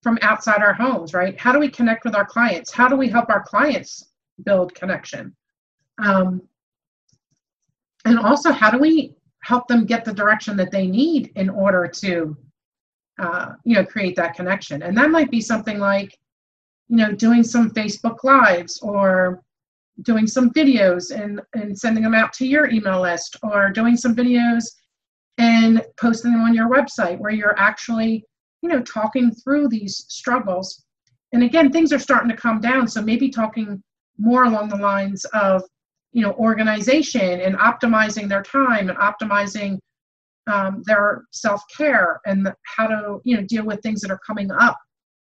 from 0.03 0.19
outside 0.21 0.61
our 0.61 0.73
homes, 0.73 1.13
right? 1.13 1.37
How 1.39 1.51
do 1.51 1.59
we 1.59 1.69
connect 1.69 2.05
with 2.05 2.15
our 2.15 2.25
clients? 2.25 2.71
How 2.71 2.87
do 2.87 2.95
we 2.95 3.09
help 3.09 3.29
our 3.29 3.43
clients 3.43 4.11
build 4.45 4.75
connection? 4.75 5.35
Um, 5.97 6.43
and 8.09 8.19
also 8.19 8.51
how 8.51 8.71
do 8.71 8.79
we 8.79 9.13
help 9.43 9.67
them 9.67 9.85
get 9.85 10.03
the 10.03 10.13
direction 10.13 10.57
that 10.57 10.71
they 10.71 10.87
need 10.87 11.31
in 11.35 11.49
order 11.49 11.87
to 11.87 12.35
uh, 13.19 13.53
you 13.63 13.75
know 13.75 13.85
create 13.85 14.15
that 14.15 14.33
connection? 14.33 14.81
And 14.81 14.97
that 14.97 15.11
might 15.11 15.29
be 15.29 15.41
something 15.41 15.79
like 15.79 16.17
you 16.87 16.97
know 16.97 17.11
doing 17.11 17.43
some 17.43 17.69
facebook 17.69 18.23
lives 18.23 18.79
or 18.81 19.43
doing 20.01 20.25
some 20.25 20.49
videos 20.51 21.11
and 21.11 21.39
and 21.53 21.77
sending 21.77 22.03
them 22.03 22.15
out 22.15 22.33
to 22.33 22.47
your 22.47 22.69
email 22.69 23.01
list 23.01 23.37
or 23.43 23.69
doing 23.69 23.95
some 23.95 24.15
videos 24.15 24.63
and 25.37 25.83
posting 25.99 26.31
them 26.31 26.41
on 26.41 26.55
your 26.55 26.69
website 26.69 27.19
where 27.19 27.31
you're 27.31 27.57
actually 27.59 28.25
you 28.63 28.69
know 28.69 28.81
talking 28.81 29.31
through 29.31 29.67
these 29.67 30.05
struggles. 30.09 30.83
And 31.31 31.43
again 31.43 31.71
things 31.71 31.93
are 31.93 31.99
starting 31.99 32.29
to 32.29 32.35
come 32.35 32.59
down. 32.59 32.87
So 32.87 33.03
maybe 33.03 33.29
talking 33.29 33.83
more 34.17 34.45
along 34.45 34.69
the 34.69 34.77
lines 34.77 35.25
of 35.25 35.63
you 36.11 36.21
know 36.21 36.33
organization 36.33 37.39
and 37.41 37.55
optimizing 37.57 38.27
their 38.27 38.43
time 38.43 38.89
and 38.89 38.97
optimizing 38.97 39.77
um, 40.47 40.81
their 40.85 41.25
self-care 41.31 42.19
and 42.25 42.51
how 42.75 42.87
to 42.87 43.21
you 43.23 43.35
know 43.35 43.43
deal 43.43 43.65
with 43.65 43.81
things 43.81 44.01
that 44.01 44.11
are 44.11 44.19
coming 44.25 44.51
up 44.51 44.77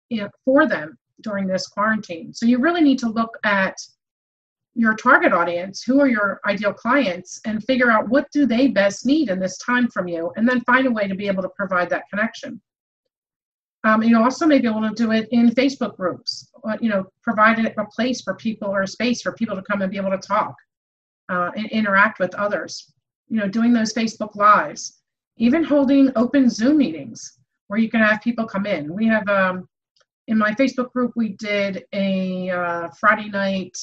you 0.08 0.22
know, 0.22 0.28
for 0.44 0.66
them 0.66 0.96
during 1.22 1.46
this 1.46 1.66
quarantine. 1.66 2.32
So 2.32 2.46
you 2.46 2.58
really 2.58 2.82
need 2.82 2.98
to 3.00 3.08
look 3.08 3.36
at 3.44 3.76
your 4.74 4.94
target 4.94 5.32
audience 5.32 5.82
who 5.82 6.00
are 6.00 6.06
your 6.06 6.40
ideal 6.46 6.72
clients 6.72 7.40
and 7.46 7.64
figure 7.64 7.90
out 7.90 8.08
what 8.08 8.26
do 8.30 8.46
they 8.46 8.68
best 8.68 9.06
need 9.06 9.30
in 9.30 9.40
this 9.40 9.56
time 9.58 9.88
from 9.88 10.06
you 10.06 10.32
and 10.36 10.46
then 10.46 10.60
find 10.62 10.86
a 10.86 10.90
way 10.90 11.08
to 11.08 11.14
be 11.14 11.28
able 11.28 11.42
to 11.42 11.48
provide 11.56 11.88
that 11.88 12.04
connection. 12.10 12.60
Um, 13.84 14.02
you 14.02 14.20
also 14.20 14.46
may 14.46 14.58
be 14.58 14.68
able 14.68 14.82
to 14.82 14.94
do 14.96 15.12
it 15.12 15.28
in 15.30 15.50
facebook 15.50 15.96
groups 15.96 16.50
uh, 16.68 16.76
you 16.80 16.88
know 16.88 17.04
provide 17.22 17.64
a 17.64 17.84
place 17.94 18.20
for 18.20 18.34
people 18.34 18.68
or 18.68 18.82
a 18.82 18.86
space 18.88 19.22
for 19.22 19.30
people 19.32 19.54
to 19.54 19.62
come 19.62 19.80
and 19.80 19.92
be 19.92 19.96
able 19.96 20.10
to 20.10 20.18
talk 20.18 20.56
uh, 21.28 21.50
and 21.56 21.66
interact 21.70 22.18
with 22.18 22.34
others. 22.34 22.92
You 23.28 23.40
know, 23.40 23.48
doing 23.48 23.72
those 23.72 23.92
Facebook 23.92 24.36
Lives, 24.36 25.00
even 25.36 25.64
holding 25.64 26.12
open 26.16 26.48
Zoom 26.48 26.78
meetings 26.78 27.38
where 27.68 27.80
you 27.80 27.90
can 27.90 28.00
have 28.00 28.20
people 28.22 28.46
come 28.46 28.66
in. 28.66 28.92
We 28.92 29.06
have, 29.06 29.28
um, 29.28 29.68
in 30.28 30.38
my 30.38 30.52
Facebook 30.52 30.92
group, 30.92 31.12
we 31.16 31.30
did 31.30 31.84
a 31.92 32.50
uh, 32.50 32.88
Friday 33.00 33.28
night, 33.28 33.76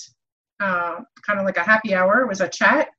uh, 0.59 1.01
kind 1.25 1.39
of 1.39 1.45
like 1.45 1.57
a 1.57 1.63
happy 1.63 1.93
hour. 1.93 2.21
It 2.21 2.27
was 2.27 2.41
a 2.41 2.47
chat. 2.47 2.89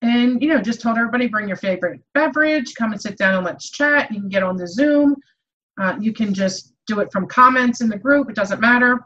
And, 0.00 0.40
you 0.42 0.48
know, 0.48 0.60
just 0.60 0.80
told 0.80 0.96
everybody 0.96 1.28
bring 1.28 1.48
your 1.48 1.56
favorite 1.56 2.00
beverage, 2.14 2.74
come 2.74 2.92
and 2.92 3.00
sit 3.00 3.16
down 3.16 3.36
and 3.36 3.44
let's 3.44 3.70
chat. 3.70 4.10
You 4.10 4.20
can 4.20 4.28
get 4.28 4.42
on 4.42 4.56
the 4.56 4.66
Zoom. 4.66 5.16
Uh, 5.80 5.96
you 6.00 6.12
can 6.12 6.32
just 6.32 6.74
do 6.86 7.00
it 7.00 7.10
from 7.12 7.26
comments 7.26 7.80
in 7.80 7.88
the 7.88 7.98
group, 7.98 8.28
it 8.28 8.36
doesn't 8.36 8.60
matter. 8.60 9.00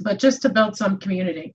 But 0.00 0.18
just 0.18 0.42
to 0.42 0.48
build 0.48 0.76
some 0.76 0.98
community. 0.98 1.54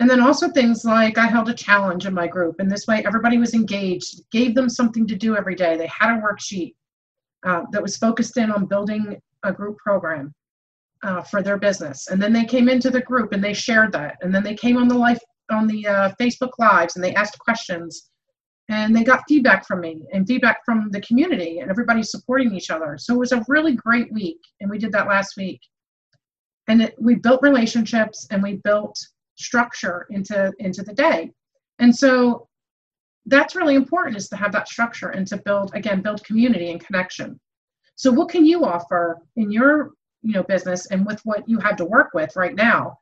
And 0.00 0.08
then 0.08 0.20
also 0.20 0.48
things 0.48 0.84
like 0.84 1.18
I 1.18 1.26
held 1.26 1.50
a 1.50 1.54
challenge 1.54 2.06
in 2.06 2.14
my 2.14 2.26
group, 2.26 2.56
and 2.58 2.70
this 2.70 2.86
way 2.86 3.04
everybody 3.04 3.36
was 3.36 3.54
engaged, 3.54 4.22
gave 4.32 4.54
them 4.54 4.68
something 4.68 5.06
to 5.06 5.14
do 5.14 5.36
every 5.36 5.54
day. 5.54 5.76
They 5.76 5.88
had 5.88 6.16
a 6.16 6.20
worksheet 6.20 6.74
uh, 7.46 7.62
that 7.72 7.82
was 7.82 7.98
focused 7.98 8.38
in 8.38 8.50
on 8.50 8.64
building 8.66 9.20
a 9.42 9.52
group 9.52 9.76
program 9.78 10.32
uh, 11.02 11.22
for 11.22 11.42
their 11.42 11.58
business. 11.58 12.08
And 12.08 12.20
then 12.20 12.32
they 12.32 12.44
came 12.44 12.68
into 12.68 12.90
the 12.90 13.02
group 13.02 13.32
and 13.32 13.44
they 13.44 13.54
shared 13.54 13.92
that. 13.92 14.16
And 14.22 14.34
then 14.34 14.42
they 14.42 14.54
came 14.54 14.76
on 14.76 14.88
the 14.88 14.98
life 14.98 15.20
on 15.50 15.66
the 15.66 15.86
uh, 15.86 16.12
Facebook 16.20 16.52
lives 16.58 16.96
and 16.96 17.04
they 17.04 17.14
asked 17.14 17.38
questions 17.38 18.10
and 18.70 18.94
they 18.94 19.02
got 19.02 19.24
feedback 19.28 19.66
from 19.66 19.80
me 19.80 20.02
and 20.12 20.26
feedback 20.26 20.58
from 20.64 20.90
the 20.92 21.00
community 21.00 21.58
and 21.58 21.70
everybody 21.70 22.02
supporting 22.02 22.54
each 22.54 22.70
other. 22.70 22.96
So 22.98 23.14
it 23.14 23.18
was 23.18 23.32
a 23.32 23.44
really 23.48 23.74
great 23.74 24.12
week, 24.12 24.38
and 24.60 24.70
we 24.70 24.78
did 24.78 24.92
that 24.92 25.08
last 25.08 25.36
week. 25.36 25.60
And 26.68 26.82
it, 26.82 26.94
we 27.00 27.16
built 27.16 27.42
relationships 27.42 28.28
and 28.30 28.42
we 28.42 28.60
built 28.62 28.96
structure 29.40 30.06
into 30.10 30.52
into 30.58 30.82
the 30.82 30.92
day. 30.92 31.32
And 31.78 31.94
so 31.94 32.48
that's 33.26 33.54
really 33.54 33.74
important 33.74 34.16
is 34.16 34.28
to 34.28 34.36
have 34.36 34.52
that 34.52 34.68
structure 34.68 35.10
and 35.10 35.26
to 35.28 35.36
build 35.38 35.72
again 35.74 36.02
build 36.02 36.24
community 36.24 36.70
and 36.70 36.84
connection. 36.84 37.38
So 37.96 38.10
what 38.10 38.28
can 38.28 38.46
you 38.46 38.64
offer 38.64 39.18
in 39.36 39.50
your 39.50 39.92
you 40.22 40.32
know 40.32 40.42
business 40.42 40.86
and 40.86 41.06
with 41.06 41.20
what 41.24 41.48
you 41.48 41.58
have 41.58 41.76
to 41.76 41.84
work 41.84 42.10
with 42.14 42.36
right 42.36 42.54
now 42.54 42.98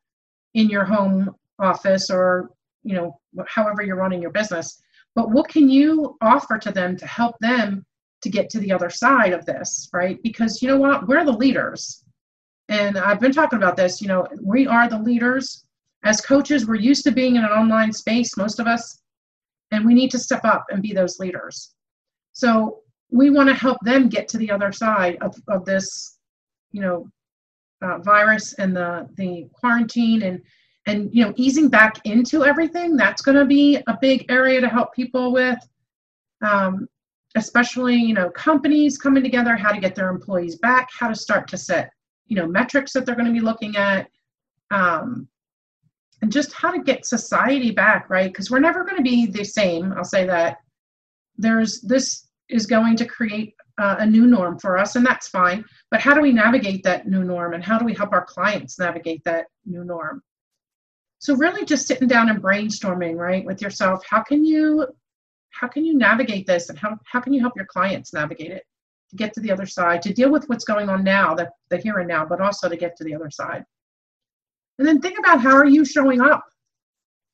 in 0.54 0.68
your 0.68 0.84
home 0.84 1.34
office 1.58 2.10
or 2.10 2.50
you 2.82 2.94
know 2.94 3.18
however 3.46 3.82
you're 3.82 3.96
running 3.96 4.22
your 4.22 4.30
business 4.30 4.80
but 5.14 5.30
what 5.30 5.48
can 5.48 5.68
you 5.68 6.16
offer 6.20 6.58
to 6.58 6.70
them 6.70 6.96
to 6.96 7.06
help 7.06 7.36
them 7.40 7.84
to 8.22 8.28
get 8.28 8.48
to 8.50 8.60
the 8.60 8.72
other 8.72 8.90
side 8.90 9.32
of 9.32 9.44
this 9.46 9.88
right 9.92 10.22
because 10.22 10.62
you 10.62 10.68
know 10.68 10.78
what 10.78 11.06
we're 11.08 11.24
the 11.24 11.32
leaders 11.32 12.04
and 12.68 12.96
i've 12.98 13.20
been 13.20 13.32
talking 13.32 13.58
about 13.58 13.76
this 13.76 14.00
you 14.00 14.08
know 14.08 14.26
we 14.42 14.66
are 14.66 14.88
the 14.88 14.98
leaders 14.98 15.64
as 16.04 16.20
coaches 16.20 16.66
we're 16.66 16.76
used 16.76 17.04
to 17.04 17.10
being 17.10 17.36
in 17.36 17.44
an 17.44 17.50
online 17.50 17.92
space 17.92 18.36
most 18.36 18.60
of 18.60 18.66
us 18.66 19.00
and 19.70 19.84
we 19.84 19.94
need 19.94 20.10
to 20.10 20.18
step 20.18 20.44
up 20.44 20.66
and 20.70 20.82
be 20.82 20.92
those 20.92 21.18
leaders. 21.18 21.74
So 22.32 22.80
we 23.10 23.30
want 23.30 23.48
to 23.48 23.54
help 23.54 23.78
them 23.82 24.08
get 24.08 24.28
to 24.28 24.38
the 24.38 24.50
other 24.50 24.72
side 24.72 25.18
of, 25.20 25.34
of 25.48 25.64
this 25.64 26.18
you 26.72 26.82
know 26.82 27.08
uh, 27.82 27.98
virus 27.98 28.54
and 28.54 28.76
the 28.76 29.08
the 29.16 29.48
quarantine 29.52 30.22
and 30.22 30.42
and 30.86 31.10
you 31.14 31.24
know 31.24 31.32
easing 31.36 31.68
back 31.68 32.00
into 32.04 32.44
everything. 32.44 32.96
That's 32.96 33.22
going 33.22 33.38
to 33.38 33.44
be 33.44 33.76
a 33.86 33.98
big 34.00 34.26
area 34.30 34.60
to 34.60 34.68
help 34.68 34.94
people 34.94 35.32
with 35.32 35.58
um, 36.42 36.86
especially 37.36 37.96
you 37.96 38.14
know 38.14 38.30
companies 38.30 38.98
coming 38.98 39.22
together 39.22 39.56
how 39.56 39.72
to 39.72 39.80
get 39.80 39.94
their 39.94 40.08
employees 40.08 40.56
back 40.56 40.88
how 40.98 41.08
to 41.08 41.14
start 41.14 41.48
to 41.48 41.58
set 41.58 41.90
you 42.26 42.36
know 42.36 42.46
metrics 42.46 42.92
that 42.92 43.04
they're 43.04 43.14
going 43.14 43.26
to 43.26 43.32
be 43.32 43.40
looking 43.40 43.76
at 43.76 44.08
um, 44.70 45.28
and 46.22 46.32
just 46.32 46.52
how 46.52 46.70
to 46.70 46.82
get 46.82 47.06
society 47.06 47.70
back 47.70 48.10
right? 48.10 48.32
Because 48.32 48.50
we're 48.50 48.60
never 48.60 48.84
going 48.84 48.96
to 48.96 49.02
be 49.02 49.26
the 49.26 49.44
same 49.44 49.92
i'll 49.92 50.04
say 50.04 50.26
that. 50.26 50.58
There's 51.36 51.80
this 51.82 52.26
is 52.48 52.66
going 52.66 52.96
to 52.96 53.04
create 53.04 53.54
uh, 53.78 53.96
a 54.00 54.06
new 54.06 54.26
norm 54.26 54.58
for 54.58 54.76
us 54.76 54.96
and 54.96 55.06
that's 55.06 55.28
fine 55.28 55.64
but 55.90 56.00
how 56.00 56.14
do 56.14 56.20
we 56.20 56.32
navigate 56.32 56.82
that 56.82 57.06
new 57.06 57.22
norm 57.22 57.54
and 57.54 57.62
how 57.62 57.78
do 57.78 57.84
we 57.84 57.94
help 57.94 58.12
our 58.12 58.24
clients 58.24 58.78
navigate 58.78 59.22
that 59.24 59.46
new 59.64 59.84
norm? 59.84 60.22
So 61.20 61.34
really 61.36 61.64
just 61.64 61.86
sitting 61.86 62.08
down 62.08 62.28
and 62.28 62.42
brainstorming 62.42 63.16
right 63.16 63.44
with 63.44 63.62
yourself 63.62 64.02
how 64.08 64.22
can 64.22 64.44
you 64.44 64.86
how 65.50 65.68
can 65.68 65.84
you 65.84 65.96
navigate 65.96 66.46
this 66.46 66.68
and 66.68 66.78
how, 66.78 66.96
how 67.04 67.20
can 67.20 67.32
you 67.32 67.40
help 67.40 67.54
your 67.56 67.66
clients 67.66 68.12
navigate 68.12 68.52
it? 68.52 68.64
To 69.10 69.16
get 69.16 69.32
to 69.34 69.40
the 69.40 69.50
other 69.50 69.66
side 69.66 70.02
to 70.02 70.12
deal 70.12 70.30
with 70.30 70.48
what's 70.48 70.64
going 70.64 70.90
on 70.90 71.02
now 71.02 71.34
the, 71.34 71.50
the 71.70 71.78
here 71.78 71.98
and 71.98 72.08
now 72.08 72.26
but 72.26 72.40
also 72.40 72.68
to 72.68 72.76
get 72.76 72.96
to 72.96 73.04
the 73.04 73.14
other 73.14 73.30
side 73.30 73.64
and 74.78 74.86
then 74.86 75.00
think 75.00 75.18
about 75.18 75.40
how 75.40 75.54
are 75.54 75.66
you 75.66 75.84
showing 75.84 76.20
up 76.20 76.44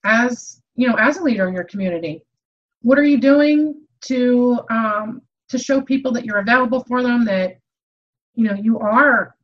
as 0.05 0.61
you 0.77 0.89
know 0.89 0.95
as 0.95 1.19
a 1.19 1.23
leader 1.23 1.49
in 1.49 1.55
your 1.55 1.65
community 1.65 2.23
what 2.83 2.99
are 2.99 3.05
you 3.05 3.19
doing 3.19 3.81
to 4.03 4.61
um, 4.71 5.23
to 5.49 5.59
show 5.59 5.81
people 5.81 6.13
that 6.13 6.25
you're 6.25 6.39
available 6.39 6.85
for 6.85 7.03
them 7.03 7.25
that 7.25 7.59
you 8.35 8.45
know 8.45 8.55
you 8.55 8.79
are 8.79 9.35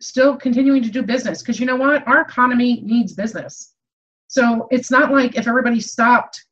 still 0.00 0.36
continuing 0.36 0.82
to 0.82 0.90
do 0.90 1.02
business 1.02 1.42
because 1.42 1.58
you 1.58 1.66
know 1.66 1.76
what 1.76 2.06
our 2.06 2.20
economy 2.20 2.80
needs 2.84 3.14
business 3.14 3.74
so 4.28 4.68
it's 4.70 4.90
not 4.90 5.10
like 5.10 5.36
if 5.36 5.48
everybody 5.48 5.80
stopped 5.80 6.44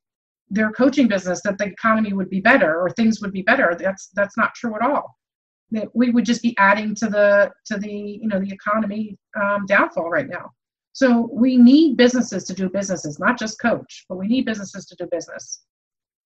their 0.51 0.71
coaching 0.71 1.09
business 1.09 1.41
that 1.43 1.59
the 1.59 1.67
economy 1.67 2.13
would 2.13 2.31
be 2.31 2.41
better 2.41 2.81
or 2.81 2.91
things 2.91 3.21
would 3.21 3.33
be 3.33 3.43
better. 3.43 3.77
That's 3.79 4.09
that's 4.15 4.37
not 4.37 4.55
true 4.55 4.75
at 4.77 4.83
all. 4.83 5.17
That 5.73 5.89
we 5.95 6.11
would 6.11 6.25
just 6.25 6.43
be 6.43 6.57
adding 6.59 6.95
to 6.97 7.09
the 7.09 7.53
to 7.67 7.79
the 7.79 7.91
you 7.91 8.29
know 8.29 8.41
the 8.41 8.53
economy 8.53 9.19
um, 9.41 9.67
downfall 9.67 10.11
right 10.11 10.29
now. 10.29 10.51
So 10.97 11.29
we 11.31 11.59
need 11.59 11.99
businesses 11.99 12.45
to 12.45 12.55
do 12.55 12.71
businesses, 12.71 13.19
not 13.19 13.39
just 13.39 13.61
coach, 13.61 14.07
but 14.09 14.17
we 14.17 14.29
need 14.29 14.47
businesses 14.47 14.87
to 14.87 14.97
do 14.97 15.07
business. 15.13 15.61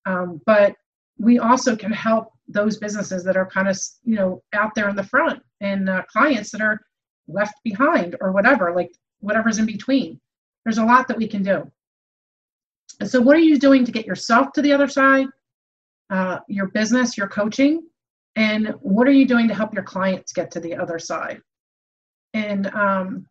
Um, 0.06 0.40
but 0.46 0.76
we 1.18 1.40
also 1.40 1.74
can 1.74 1.90
help 1.90 2.28
those 2.46 2.78
businesses 2.78 3.24
that 3.24 3.36
are 3.36 3.46
kind 3.46 3.66
of 3.66 3.76
you 4.04 4.14
know 4.14 4.44
out 4.52 4.76
there 4.76 4.88
in 4.88 4.94
the 4.94 5.02
front 5.02 5.42
and 5.60 5.88
uh, 5.88 6.02
clients 6.04 6.52
that 6.52 6.60
are 6.60 6.80
left 7.26 7.54
behind 7.64 8.14
or 8.20 8.30
whatever, 8.30 8.72
like 8.72 8.92
whatever's 9.18 9.58
in 9.58 9.66
between. 9.66 10.20
There's 10.64 10.78
a 10.78 10.84
lot 10.84 11.08
that 11.08 11.18
we 11.18 11.26
can 11.26 11.42
do. 11.42 11.68
So, 13.04 13.20
what 13.20 13.34
are 13.34 13.46
you 13.50 13.58
doing 13.58 13.84
to 13.84 13.90
get 13.90 14.06
yourself 14.06 14.52
to 14.52 14.62
the 14.62 14.72
other 14.72 14.86
side, 14.86 15.26
uh, 16.10 16.38
your 16.46 16.68
business, 16.68 17.18
your 17.18 17.26
coaching, 17.26 17.88
and 18.36 18.68
what 18.82 19.08
are 19.08 19.18
you 19.20 19.26
doing 19.26 19.48
to 19.48 19.54
help 19.54 19.74
your 19.74 19.82
clients 19.82 20.32
get 20.32 20.52
to 20.52 20.60
the 20.60 20.76
other 20.76 21.00
side? 21.00 21.40
And 22.34 22.68
um, 22.68 23.26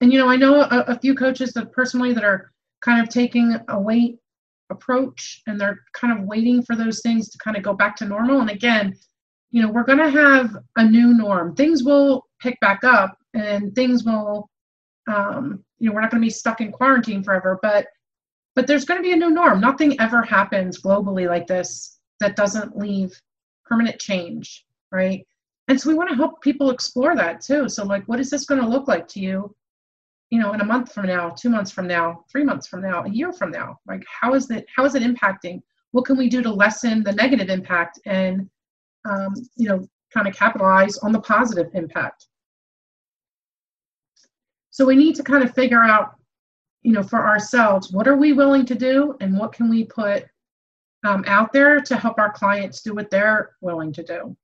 and 0.00 0.12
you 0.12 0.18
know, 0.18 0.28
I 0.28 0.36
know 0.36 0.62
a, 0.62 0.84
a 0.88 0.98
few 0.98 1.14
coaches 1.14 1.52
that 1.54 1.72
personally 1.72 2.12
that 2.12 2.24
are 2.24 2.52
kind 2.82 3.00
of 3.00 3.08
taking 3.08 3.56
a 3.68 3.80
wait 3.80 4.18
approach, 4.70 5.42
and 5.46 5.60
they're 5.60 5.80
kind 5.92 6.18
of 6.18 6.26
waiting 6.26 6.62
for 6.62 6.76
those 6.76 7.00
things 7.00 7.30
to 7.30 7.38
kind 7.38 7.56
of 7.56 7.62
go 7.62 7.72
back 7.72 7.96
to 7.96 8.04
normal. 8.04 8.40
And 8.40 8.50
again, 8.50 8.94
you 9.50 9.62
know, 9.62 9.68
we're 9.68 9.84
going 9.84 9.98
to 9.98 10.10
have 10.10 10.56
a 10.76 10.84
new 10.84 11.14
norm. 11.14 11.54
Things 11.54 11.84
will 11.84 12.26
pick 12.40 12.58
back 12.60 12.84
up, 12.84 13.16
and 13.34 13.74
things 13.74 14.04
will 14.04 14.48
um, 15.08 15.64
you 15.78 15.88
know 15.88 15.94
we're 15.94 16.00
not 16.00 16.10
going 16.10 16.20
to 16.20 16.26
be 16.26 16.30
stuck 16.30 16.60
in 16.60 16.72
quarantine 16.72 17.22
forever 17.22 17.58
but 17.62 17.86
but 18.54 18.66
there's 18.66 18.84
going 18.84 18.98
to 18.98 19.06
be 19.06 19.12
a 19.12 19.16
new 19.16 19.30
norm 19.30 19.60
nothing 19.60 19.98
ever 20.00 20.22
happens 20.22 20.80
globally 20.80 21.28
like 21.28 21.46
this 21.46 21.98
that 22.20 22.36
doesn't 22.36 22.76
leave 22.76 23.12
permanent 23.64 23.98
change 23.98 24.64
right 24.90 25.26
and 25.68 25.80
so 25.80 25.88
we 25.88 25.94
want 25.94 26.08
to 26.08 26.16
help 26.16 26.40
people 26.42 26.70
explore 26.70 27.14
that 27.14 27.40
too 27.40 27.68
so 27.68 27.84
like 27.84 28.04
what 28.06 28.20
is 28.20 28.30
this 28.30 28.46
going 28.46 28.60
to 28.60 28.68
look 28.68 28.88
like 28.88 29.06
to 29.06 29.20
you 29.20 29.54
you 30.30 30.40
know 30.40 30.52
in 30.52 30.60
a 30.60 30.64
month 30.64 30.92
from 30.92 31.06
now 31.06 31.30
two 31.30 31.48
months 31.48 31.70
from 31.70 31.86
now 31.86 32.24
three 32.30 32.44
months 32.44 32.66
from 32.66 32.82
now 32.82 33.04
a 33.04 33.10
year 33.10 33.32
from 33.32 33.50
now 33.50 33.78
like 33.86 34.04
how 34.20 34.34
is 34.34 34.50
it 34.50 34.66
how 34.74 34.84
is 34.84 34.94
it 34.94 35.02
impacting 35.02 35.60
what 35.92 36.04
can 36.04 36.16
we 36.16 36.28
do 36.28 36.42
to 36.42 36.52
lessen 36.52 37.02
the 37.02 37.12
negative 37.12 37.48
impact 37.48 38.00
and 38.06 38.48
um, 39.08 39.34
you 39.56 39.68
know 39.68 39.86
kind 40.12 40.26
of 40.26 40.34
capitalize 40.34 40.98
on 40.98 41.12
the 41.12 41.20
positive 41.20 41.68
impact 41.74 42.26
so 44.76 44.84
we 44.84 44.94
need 44.94 45.14
to 45.14 45.22
kind 45.22 45.42
of 45.42 45.54
figure 45.54 45.82
out, 45.82 46.16
you 46.82 46.92
know, 46.92 47.02
for 47.02 47.26
ourselves, 47.26 47.90
what 47.90 48.06
are 48.06 48.18
we 48.18 48.34
willing 48.34 48.66
to 48.66 48.74
do 48.74 49.16
and 49.22 49.38
what 49.38 49.54
can 49.54 49.70
we 49.70 49.84
put 49.84 50.26
um, 51.02 51.24
out 51.26 51.50
there 51.50 51.80
to 51.80 51.96
help 51.96 52.18
our 52.18 52.30
clients 52.30 52.82
do 52.82 52.94
what 52.94 53.08
they're 53.08 53.52
willing 53.62 53.90
to 53.94 54.02
do. 54.02 54.36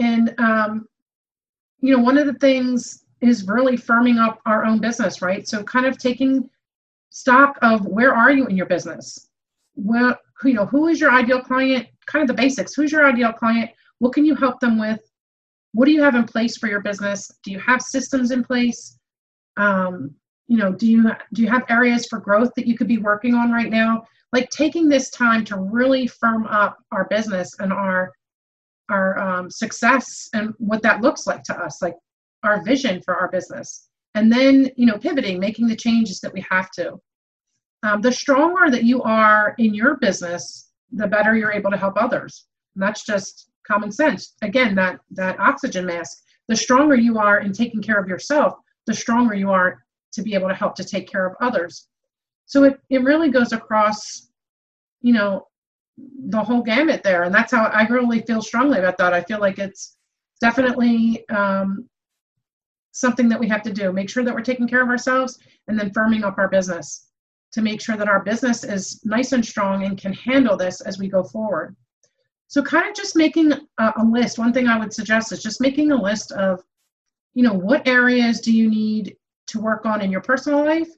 And, 0.00 0.34
um, 0.38 0.88
you 1.78 1.96
know, 1.96 2.02
one 2.02 2.18
of 2.18 2.26
the 2.26 2.34
things 2.34 3.04
is 3.20 3.46
really 3.46 3.76
firming 3.76 4.18
up 4.18 4.40
our 4.46 4.64
own 4.64 4.78
business, 4.78 5.22
right? 5.22 5.48
So 5.48 5.62
kind 5.62 5.86
of 5.86 5.98
taking 5.98 6.48
stock 7.10 7.58
of 7.62 7.86
where 7.86 8.14
are 8.14 8.30
you 8.30 8.46
in 8.46 8.56
your 8.56 8.66
business? 8.66 9.28
Well, 9.74 10.16
you 10.44 10.54
know, 10.54 10.66
who 10.66 10.88
is 10.88 11.00
your 11.00 11.12
ideal 11.12 11.40
client? 11.40 11.86
Kind 12.06 12.22
of 12.22 12.28
the 12.28 12.40
basics. 12.40 12.74
Who's 12.74 12.92
your 12.92 13.06
ideal 13.06 13.32
client? 13.32 13.70
What 13.98 14.12
can 14.12 14.24
you 14.24 14.34
help 14.34 14.60
them 14.60 14.78
with? 14.78 15.00
what 15.76 15.84
do 15.84 15.92
you 15.92 16.02
have 16.02 16.14
in 16.14 16.24
place 16.24 16.56
for 16.56 16.68
your 16.68 16.80
business 16.80 17.30
do 17.44 17.52
you 17.52 17.60
have 17.60 17.82
systems 17.82 18.30
in 18.30 18.42
place 18.42 18.98
um, 19.58 20.14
you 20.48 20.56
know 20.56 20.72
do 20.72 20.86
you 20.86 21.10
do 21.34 21.42
you 21.42 21.50
have 21.50 21.64
areas 21.68 22.06
for 22.08 22.18
growth 22.18 22.50
that 22.56 22.66
you 22.66 22.76
could 22.76 22.88
be 22.88 22.98
working 22.98 23.34
on 23.34 23.52
right 23.52 23.70
now 23.70 24.02
like 24.32 24.48
taking 24.48 24.88
this 24.88 25.10
time 25.10 25.44
to 25.44 25.56
really 25.58 26.06
firm 26.06 26.46
up 26.46 26.78
our 26.92 27.06
business 27.08 27.50
and 27.58 27.72
our 27.72 28.10
our 28.88 29.18
um, 29.18 29.50
success 29.50 30.28
and 30.32 30.54
what 30.58 30.82
that 30.82 31.02
looks 31.02 31.26
like 31.26 31.42
to 31.42 31.54
us 31.58 31.82
like 31.82 31.94
our 32.46 32.62
vision 32.62 33.00
for 33.02 33.16
our 33.16 33.28
business 33.28 33.88
and 34.14 34.32
then 34.32 34.70
you 34.76 34.86
know 34.86 34.98
pivoting 34.98 35.38
making 35.38 35.66
the 35.66 35.76
changes 35.76 36.20
that 36.20 36.32
we 36.32 36.44
have 36.48 36.70
to 36.70 36.96
um, 37.82 38.00
the 38.00 38.12
stronger 38.12 38.70
that 38.70 38.84
you 38.84 39.02
are 39.02 39.54
in 39.58 39.74
your 39.74 39.96
business 39.96 40.70
the 40.92 41.06
better 41.06 41.36
you're 41.36 41.52
able 41.52 41.70
to 41.70 41.76
help 41.76 41.94
others 41.96 42.46
and 42.74 42.82
that's 42.82 43.04
just 43.04 43.50
common 43.66 43.90
sense. 43.90 44.34
Again, 44.42 44.74
that 44.76 45.00
that 45.12 45.38
oxygen 45.40 45.86
mask. 45.86 46.18
The 46.48 46.56
stronger 46.56 46.94
you 46.94 47.18
are 47.18 47.40
in 47.40 47.52
taking 47.52 47.82
care 47.82 47.98
of 47.98 48.08
yourself, 48.08 48.54
the 48.86 48.94
stronger 48.94 49.34
you 49.34 49.50
are 49.50 49.82
to 50.12 50.22
be 50.22 50.34
able 50.34 50.48
to 50.48 50.54
help 50.54 50.76
to 50.76 50.84
take 50.84 51.10
care 51.10 51.26
of 51.26 51.34
others. 51.40 51.88
So 52.46 52.62
it, 52.62 52.78
it 52.88 53.02
really 53.02 53.30
goes 53.30 53.52
across, 53.52 54.28
you 55.00 55.12
know, 55.12 55.48
the 56.28 56.42
whole 56.42 56.62
gamut 56.62 57.02
there. 57.02 57.24
And 57.24 57.34
that's 57.34 57.50
how 57.50 57.64
I 57.64 57.86
really 57.88 58.20
feel 58.20 58.40
strongly 58.40 58.78
about 58.78 58.96
that. 58.98 59.12
I 59.12 59.22
feel 59.22 59.40
like 59.40 59.58
it's 59.58 59.96
definitely 60.40 61.28
um, 61.30 61.88
something 62.96 63.28
that 63.28 63.38
we 63.38 63.48
have 63.48 63.62
to 63.62 63.72
do. 63.72 63.92
Make 63.92 64.08
sure 64.08 64.24
that 64.24 64.34
we're 64.34 64.40
taking 64.40 64.66
care 64.66 64.82
of 64.82 64.88
ourselves 64.88 65.38
and 65.68 65.78
then 65.78 65.90
firming 65.90 66.24
up 66.24 66.38
our 66.38 66.48
business 66.48 67.08
to 67.52 67.62
make 67.62 67.80
sure 67.80 67.96
that 67.96 68.08
our 68.08 68.22
business 68.22 68.64
is 68.64 69.00
nice 69.04 69.32
and 69.32 69.44
strong 69.44 69.84
and 69.84 69.98
can 69.98 70.12
handle 70.12 70.56
this 70.56 70.80
as 70.80 70.98
we 70.98 71.08
go 71.08 71.22
forward. 71.22 71.76
So, 72.48 72.62
kind 72.62 72.88
of 72.88 72.94
just 72.94 73.16
making 73.16 73.52
a, 73.52 73.92
a 73.96 74.04
list. 74.04 74.38
One 74.38 74.52
thing 74.52 74.66
I 74.66 74.78
would 74.78 74.94
suggest 74.94 75.32
is 75.32 75.42
just 75.42 75.60
making 75.60 75.92
a 75.92 76.00
list 76.00 76.32
of, 76.32 76.62
you 77.34 77.42
know, 77.42 77.52
what 77.52 77.86
areas 77.86 78.40
do 78.40 78.52
you 78.52 78.70
need 78.70 79.16
to 79.48 79.60
work 79.60 79.84
on 79.84 80.00
in 80.00 80.10
your 80.10 80.20
personal 80.20 80.64
life? 80.64 80.88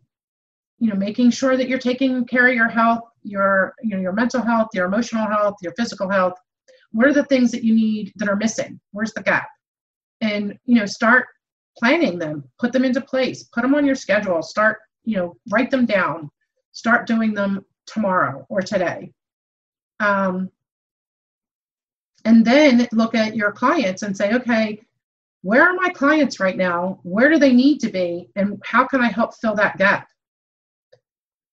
You 0.79 0.91
know, 0.91 0.97
making 0.97 1.31
sure 1.31 1.57
that 1.57 1.69
you're 1.69 1.79
taking 1.79 2.25
care 2.27 2.49
of 2.49 2.55
your 2.55 2.69
health, 2.69 3.01
your 3.23 3.75
you 3.83 3.97
know 3.97 4.01
your 4.01 4.13
mental 4.13 4.43
health, 4.43 4.69
your 4.73 4.87
emotional 4.87 5.27
health, 5.27 5.57
your 5.63 5.73
physical 5.77 6.09
health. 6.09 6.35
What 6.93 7.07
are 7.07 7.13
the 7.13 7.25
things 7.25 7.51
that 7.53 7.65
you 7.65 7.75
need 7.75 8.13
that 8.17 8.29
are 8.29 8.37
missing? 8.37 8.79
Where's 8.93 9.13
the 9.13 9.23
gap? 9.23 9.49
And 10.21 10.59
you 10.65 10.77
know, 10.77 10.87
start 10.87 11.27
planning 11.79 12.19
them, 12.19 12.45
put 12.59 12.73
them 12.73 12.85
into 12.85 13.01
place, 13.01 13.45
put 13.45 13.63
them 13.63 13.75
on 13.75 13.87
your 13.87 13.95
schedule, 13.95 14.43
start, 14.43 14.79
you 15.05 15.17
know, 15.17 15.37
write 15.51 15.71
them 15.71 15.87
down, 15.87 16.31
start 16.73 17.07
doing 17.07 17.35
them 17.35 17.65
tomorrow 17.87 18.47
or 18.49 18.61
today. 18.61 19.13
Um, 20.01 20.51
and 22.25 22.45
then 22.45 22.89
look 22.93 23.15
at 23.15 23.37
your 23.37 23.53
clients 23.53 24.03
and 24.03 24.17
say, 24.17 24.35
okay, 24.35 24.81
where 25.43 25.63
are 25.63 25.75
my 25.75 25.91
clients 25.91 26.41
right 26.41 26.57
now? 26.57 27.01
Where 27.03 27.31
do 27.31 27.39
they 27.39 27.53
need 27.53 27.81
to 27.81 27.91
be? 27.91 28.29
And 28.37 28.61
how 28.65 28.87
can 28.87 29.01
I 29.01 29.09
help 29.09 29.35
fill 29.35 29.55
that 29.55 29.79
gap? 29.79 30.09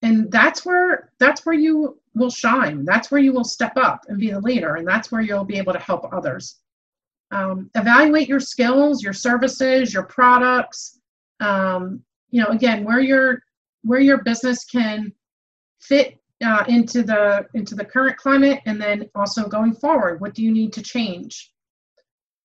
And 0.02 0.32
that's 0.32 0.66
where 0.66 1.12
that's 1.20 1.46
where 1.46 1.56
you 1.56 2.00
will 2.14 2.30
shine. 2.30 2.86
That's 2.86 3.12
where 3.12 3.22
you 3.22 3.34
will 3.34 3.44
step 3.44 3.74
up 3.78 4.06
and 4.08 4.20
be 4.20 4.32
the 4.32 4.40
leader. 4.40 4.76
And 4.76 4.88
that's 4.88 5.12
where 5.12 5.22
you'll 5.22 5.46
be 5.46 5.58
able 5.58 5.74
to 5.74 5.80
help 5.80 6.12
others. 6.12 6.58
Um, 7.36 7.70
evaluate 7.76 8.30
your 8.30 8.40
skills, 8.40 9.04
your 9.04 9.12
services, 9.12 9.94
your 9.94 10.04
products. 10.04 11.02
Um, 11.42 12.02
you 12.32 12.42
know, 12.42 12.48
again, 12.48 12.86
where 12.86 13.02
your 13.02 13.44
where 13.84 14.00
your 14.00 14.24
business 14.24 14.64
can 14.64 15.12
fit 15.82 16.18
uh, 16.44 16.64
into 16.70 17.04
the 17.04 17.46
into 17.54 17.76
the 17.76 17.84
current 17.84 18.16
climate, 18.16 18.62
and 18.66 18.82
then 18.82 19.10
also 19.16 19.50
going 19.50 19.74
forward, 19.74 20.22
what 20.22 20.34
do 20.34 20.44
you 20.44 20.52
need 20.52 20.72
to 20.74 20.82
change? 20.82 21.52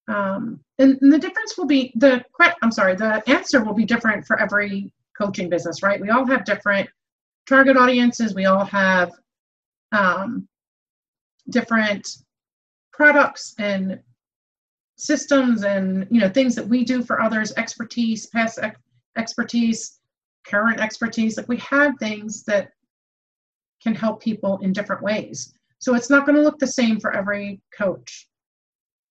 Um, 0.09 0.59
and, 0.80 0.99
and 1.00 1.12
the 1.12 1.18
difference 1.20 1.56
will 1.56 1.66
be 1.66 1.92
the 1.94 2.25
I'm 2.61 2.73
sorry, 2.73 2.97
the 2.97 3.23
answer 3.28 3.62
will 3.62 3.75
be 3.75 3.85
different 3.85 4.26
for 4.26 4.40
every 4.40 4.92
coaching 5.16 5.49
business, 5.49 5.85
right? 5.85 6.00
We 6.00 6.11
all 6.11 6.26
have 6.26 6.44
different 6.44 6.88
target 7.49 7.76
audiences. 7.76 8.35
We 8.35 8.47
all 8.47 8.64
have 8.64 9.12
um, 9.92 10.49
different 11.49 12.09
products 12.92 13.54
and 13.59 14.00
systems 15.00 15.64
and 15.64 16.07
you 16.11 16.21
know 16.21 16.28
things 16.28 16.54
that 16.54 16.66
we 16.66 16.85
do 16.85 17.02
for 17.02 17.21
others 17.21 17.52
expertise 17.57 18.26
past 18.26 18.59
ex- 18.62 18.80
expertise 19.16 19.99
current 20.47 20.80
expertise 20.80 21.37
like 21.37 21.49
we 21.49 21.57
have 21.59 21.95
things 21.99 22.45
that 22.45 22.71
can 23.83 23.95
help 23.95 24.23
people 24.23 24.59
in 24.59 24.73
different 24.73 25.02
ways. 25.02 25.54
So 25.78 25.95
it's 25.95 26.11
not 26.11 26.26
going 26.26 26.37
to 26.37 26.42
look 26.42 26.59
the 26.59 26.66
same 26.66 27.00
for 27.00 27.12
every 27.14 27.61
coach. 27.76 28.28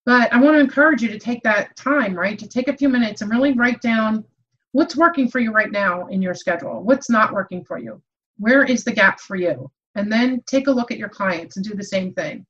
But 0.06 0.32
i 0.32 0.40
want 0.40 0.54
to 0.56 0.60
encourage 0.60 1.02
you 1.02 1.08
to 1.08 1.18
take 1.18 1.42
that 1.42 1.76
time 1.76 2.14
right 2.14 2.38
to 2.38 2.48
take 2.48 2.68
a 2.68 2.76
few 2.76 2.88
minutes 2.88 3.20
and 3.20 3.30
really 3.30 3.52
write 3.52 3.80
down 3.82 4.24
what's 4.72 4.96
working 4.96 5.28
for 5.28 5.40
you 5.40 5.52
right 5.52 5.70
now 5.70 6.06
in 6.06 6.22
your 6.22 6.34
schedule 6.34 6.82
what's 6.82 7.10
not 7.10 7.32
working 7.32 7.62
for 7.64 7.78
you 7.78 8.00
where 8.40 8.64
is 8.64 8.84
the 8.84 8.92
gap 8.92 9.20
for 9.20 9.36
you? 9.36 9.70
And 9.94 10.10
then 10.10 10.42
take 10.46 10.66
a 10.66 10.72
look 10.72 10.90
at 10.90 10.98
your 10.98 11.10
clients 11.10 11.56
and 11.56 11.64
do 11.64 11.74
the 11.74 11.84
same 11.84 12.12
thing 12.14 12.46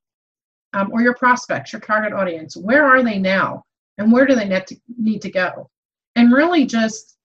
um, 0.73 0.91
or 0.91 1.01
your 1.01 1.15
prospects, 1.15 1.73
your 1.73 1.81
target 1.81 2.13
audience. 2.13 2.55
Where 2.55 2.85
are 2.85 3.03
they 3.03 3.19
now? 3.19 3.65
And 3.97 4.11
where 4.11 4.25
do 4.25 4.35
they 4.35 4.47
need 4.47 4.67
to, 4.67 4.75
need 4.97 5.21
to 5.21 5.31
go? 5.31 5.69
And 6.15 6.33
really 6.33 6.65
just, 6.65 7.17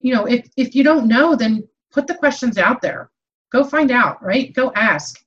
you 0.00 0.14
know, 0.14 0.26
if, 0.26 0.48
if 0.56 0.74
you 0.74 0.84
don't 0.84 1.08
know, 1.08 1.34
then 1.34 1.66
put 1.92 2.06
the 2.06 2.14
questions 2.14 2.58
out 2.58 2.80
there. 2.80 3.10
Go 3.52 3.64
find 3.64 3.90
out, 3.90 4.22
right? 4.22 4.52
Go 4.54 4.72
ask. 4.74 5.22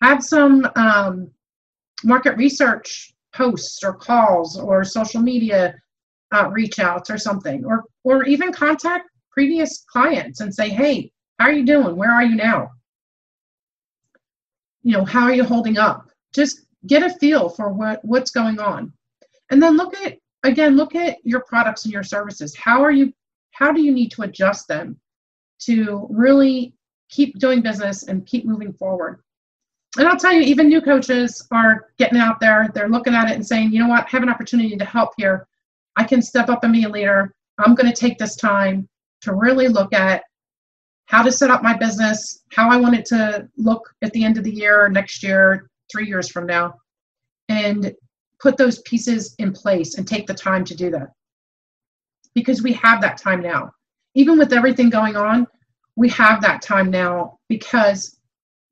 Have 0.00 0.22
some 0.22 0.68
um, 0.76 1.30
market 2.04 2.36
research 2.36 3.12
posts 3.34 3.82
or 3.82 3.94
calls 3.94 4.58
or 4.58 4.84
social 4.84 5.20
media 5.20 5.74
uh, 6.32 6.48
reach 6.50 6.78
outs 6.78 7.10
or 7.10 7.18
something, 7.18 7.64
or 7.64 7.84
or 8.04 8.24
even 8.24 8.52
contact 8.52 9.08
previous 9.30 9.84
clients 9.90 10.40
and 10.40 10.54
say, 10.54 10.68
hey, 10.68 11.10
how 11.38 11.46
are 11.46 11.52
you 11.52 11.64
doing? 11.64 11.96
Where 11.96 12.10
are 12.10 12.24
you 12.24 12.36
now? 12.36 12.70
You 14.82 14.96
know, 14.96 15.04
how 15.04 15.24
are 15.24 15.34
you 15.34 15.44
holding 15.44 15.78
up? 15.78 16.10
Just 16.32 16.66
get 16.86 17.02
a 17.02 17.10
feel 17.10 17.48
for 17.48 17.72
what 17.72 18.04
what's 18.04 18.30
going 18.30 18.58
on. 18.58 18.92
And 19.50 19.62
then 19.62 19.76
look 19.76 19.94
at 19.96 20.18
again 20.44 20.76
look 20.76 20.94
at 20.94 21.18
your 21.24 21.40
products 21.40 21.84
and 21.84 21.92
your 21.92 22.02
services. 22.02 22.56
How 22.56 22.82
are 22.82 22.90
you 22.90 23.12
how 23.52 23.72
do 23.72 23.82
you 23.82 23.92
need 23.92 24.10
to 24.12 24.22
adjust 24.22 24.68
them 24.68 24.98
to 25.60 26.06
really 26.10 26.74
keep 27.10 27.38
doing 27.38 27.60
business 27.60 28.04
and 28.04 28.26
keep 28.26 28.44
moving 28.44 28.72
forward? 28.72 29.22
And 29.98 30.08
i'll 30.08 30.16
tell 30.16 30.32
you 30.32 30.40
even 30.40 30.68
new 30.68 30.80
coaches 30.80 31.46
are 31.52 31.88
getting 31.98 32.18
out 32.18 32.40
there. 32.40 32.70
They're 32.74 32.88
looking 32.88 33.14
at 33.14 33.30
it 33.30 33.34
and 33.34 33.46
saying 33.46 33.72
you 33.72 33.80
know 33.80 33.88
what? 33.88 34.04
I 34.04 34.08
have 34.08 34.22
an 34.22 34.30
opportunity 34.30 34.76
to 34.76 34.84
help 34.84 35.10
here. 35.16 35.46
I 35.96 36.04
can 36.04 36.22
step 36.22 36.48
up 36.48 36.64
and 36.64 36.72
be 36.72 36.84
a 36.84 36.88
leader. 36.88 37.34
I'm 37.58 37.74
going 37.74 37.92
to 37.92 38.00
take 38.00 38.16
this 38.18 38.34
time 38.36 38.88
to 39.20 39.34
really 39.34 39.68
look 39.68 39.92
at 39.92 40.22
how 41.06 41.22
to 41.22 41.30
set 41.30 41.50
up 41.50 41.62
my 41.62 41.76
business 41.76 42.40
how 42.52 42.70
i 42.70 42.76
want 42.76 42.94
it 42.94 43.04
to 43.04 43.46
look 43.56 43.82
at 44.02 44.12
the 44.12 44.24
end 44.24 44.38
of 44.38 44.44
the 44.44 44.50
year 44.50 44.88
next 44.88 45.22
year 45.22 45.68
three 45.92 46.06
years 46.08 46.30
from 46.30 46.46
now 46.46 46.74
and 47.48 47.94
put 48.40 48.56
those 48.56 48.80
pieces 48.80 49.34
in 49.38 49.52
place 49.52 49.98
and 49.98 50.08
take 50.08 50.26
the 50.26 50.34
time 50.34 50.64
to 50.64 50.74
do 50.74 50.90
that. 50.90 51.12
Because 52.34 52.62
we 52.62 52.72
have 52.72 53.00
that 53.02 53.18
time 53.18 53.42
now. 53.42 53.70
Even 54.14 54.38
with 54.38 54.52
everything 54.52 54.90
going 54.90 55.16
on 55.16 55.46
we 55.96 56.08
have 56.08 56.40
that 56.40 56.62
time 56.62 56.90
now 56.90 57.38
because 57.48 58.18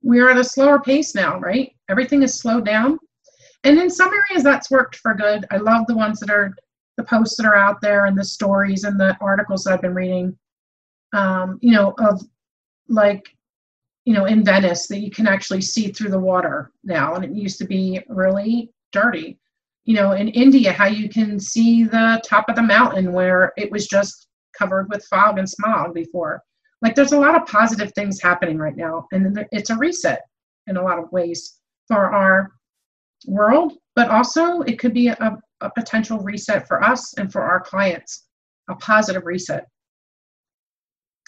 we're 0.02 0.30
at 0.30 0.38
a 0.38 0.44
slower 0.44 0.80
pace 0.80 1.14
now 1.14 1.38
right? 1.38 1.74
Everything 1.88 2.22
is 2.22 2.38
slowed 2.38 2.64
down. 2.64 2.98
And 3.64 3.78
in 3.78 3.90
some 3.90 4.10
areas 4.12 4.42
that's 4.42 4.70
worked 4.70 4.96
for 4.96 5.14
good. 5.14 5.44
I 5.50 5.58
love 5.58 5.86
the 5.86 5.96
ones 5.96 6.18
that 6.20 6.30
are 6.30 6.54
the 6.96 7.04
posts 7.04 7.36
that 7.36 7.46
are 7.46 7.56
out 7.56 7.80
there 7.80 8.06
and 8.06 8.16
the 8.16 8.24
stories 8.24 8.84
and 8.84 8.98
the 8.98 9.16
articles 9.20 9.64
that 9.64 9.72
i've 9.72 9.80
been 9.80 9.94
reading 9.94 10.36
um, 11.14 11.58
you 11.62 11.72
know 11.72 11.94
of 11.98 12.20
like 12.88 13.34
you 14.04 14.14
know, 14.14 14.24
in 14.24 14.44
Venice 14.44 14.86
that 14.88 15.00
you 15.00 15.10
can 15.10 15.26
actually 15.26 15.60
see 15.60 15.88
through 15.88 16.10
the 16.10 16.18
water 16.18 16.72
now, 16.84 17.14
and 17.14 17.24
it 17.24 17.32
used 17.32 17.58
to 17.58 17.66
be 17.66 18.00
really 18.08 18.72
dirty. 18.92 19.38
You 19.84 19.94
know, 19.94 20.12
in 20.12 20.28
India, 20.28 20.72
how 20.72 20.86
you 20.86 21.08
can 21.08 21.38
see 21.38 21.84
the 21.84 22.20
top 22.24 22.48
of 22.48 22.56
the 22.56 22.62
mountain 22.62 23.12
where 23.12 23.52
it 23.56 23.70
was 23.70 23.86
just 23.86 24.28
covered 24.56 24.88
with 24.88 25.06
fog 25.06 25.38
and 25.38 25.48
smog 25.48 25.94
before. 25.94 26.42
Like, 26.82 26.94
there's 26.94 27.12
a 27.12 27.20
lot 27.20 27.34
of 27.34 27.46
positive 27.46 27.92
things 27.92 28.20
happening 28.20 28.58
right 28.58 28.76
now, 28.76 29.06
and 29.12 29.46
it's 29.52 29.70
a 29.70 29.76
reset 29.76 30.22
in 30.66 30.76
a 30.76 30.82
lot 30.82 30.98
of 30.98 31.12
ways 31.12 31.60
for 31.86 32.10
our 32.10 32.52
world, 33.26 33.74
but 33.94 34.08
also 34.08 34.60
it 34.62 34.78
could 34.78 34.94
be 34.94 35.08
a, 35.08 35.38
a 35.60 35.70
potential 35.70 36.18
reset 36.20 36.66
for 36.66 36.82
us 36.82 37.12
and 37.18 37.30
for 37.30 37.42
our 37.42 37.60
clients, 37.60 38.28
a 38.68 38.74
positive 38.76 39.26
reset. 39.26 39.66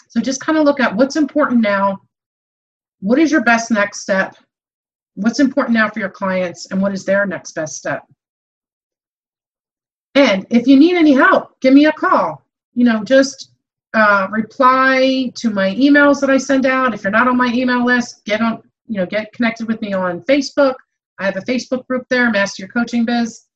So 0.09 0.21
just 0.21 0.41
kind 0.41 0.57
of 0.57 0.63
look 0.63 0.79
at 0.79 0.95
what's 0.95 1.15
important 1.15 1.61
now 1.61 1.99
what 3.03 3.19
is 3.19 3.33
your 3.33 3.43
best 3.43 3.69
next 3.69 3.99
step? 3.99 4.37
What's 5.15 5.41
important 5.41 5.73
now 5.73 5.89
for 5.89 5.99
your 5.99 6.09
clients, 6.09 6.71
and 6.71 6.81
what 6.81 6.93
is 6.93 7.03
their 7.03 7.25
next 7.25 7.51
best 7.51 7.75
step? 7.75 8.07
And 10.15 10.47
if 10.49 10.67
you 10.67 10.77
need 10.77 10.95
any 10.95 11.11
help, 11.11 11.59
give 11.59 11.73
me 11.73 11.85
a 11.87 11.91
call. 11.91 12.45
You 12.73 12.85
know, 12.85 13.03
just 13.03 13.51
uh, 13.93 14.27
reply 14.31 15.33
to 15.35 15.49
my 15.49 15.75
emails 15.75 16.21
that 16.21 16.29
I 16.29 16.37
send 16.37 16.65
out. 16.65 16.93
If 16.93 17.03
you're 17.03 17.11
not 17.11 17.27
on 17.27 17.35
my 17.35 17.51
email 17.53 17.83
list, 17.85 18.23
get 18.23 18.39
on, 18.39 18.63
you 18.87 18.95
know, 19.01 19.05
get 19.05 19.33
connected 19.33 19.67
with 19.67 19.81
me 19.81 19.91
on 19.91 20.21
Facebook. 20.21 20.75
I 21.19 21.25
have 21.25 21.35
a 21.35 21.41
Facebook 21.41 21.85
group 21.87 22.05
there, 22.09 22.31
Master 22.31 22.63
Your 22.63 22.69
Coaching 22.69 23.03
Biz, 23.03 23.47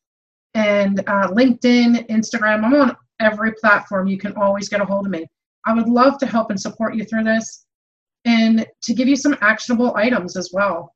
and 0.55 0.99
uh, 1.07 1.29
LinkedIn, 1.29 2.09
Instagram. 2.09 2.65
I'm 2.65 2.73
on 2.73 2.97
every 3.21 3.53
platform. 3.53 4.07
You 4.07 4.17
can 4.17 4.35
always 4.35 4.67
get 4.67 4.81
a 4.81 4.85
hold 4.85 5.05
of 5.05 5.11
me. 5.11 5.25
I 5.65 5.73
would 5.73 5.87
love 5.87 6.17
to 6.17 6.25
help 6.25 6.49
and 6.49 6.59
support 6.59 6.95
you 6.95 7.05
through 7.05 7.23
this 7.23 7.63
and 8.27 8.67
to 8.81 8.93
give 8.93 9.07
you 9.07 9.15
some 9.15 9.37
actionable 9.39 9.95
items 9.95 10.35
as 10.35 10.51
well. 10.53 10.93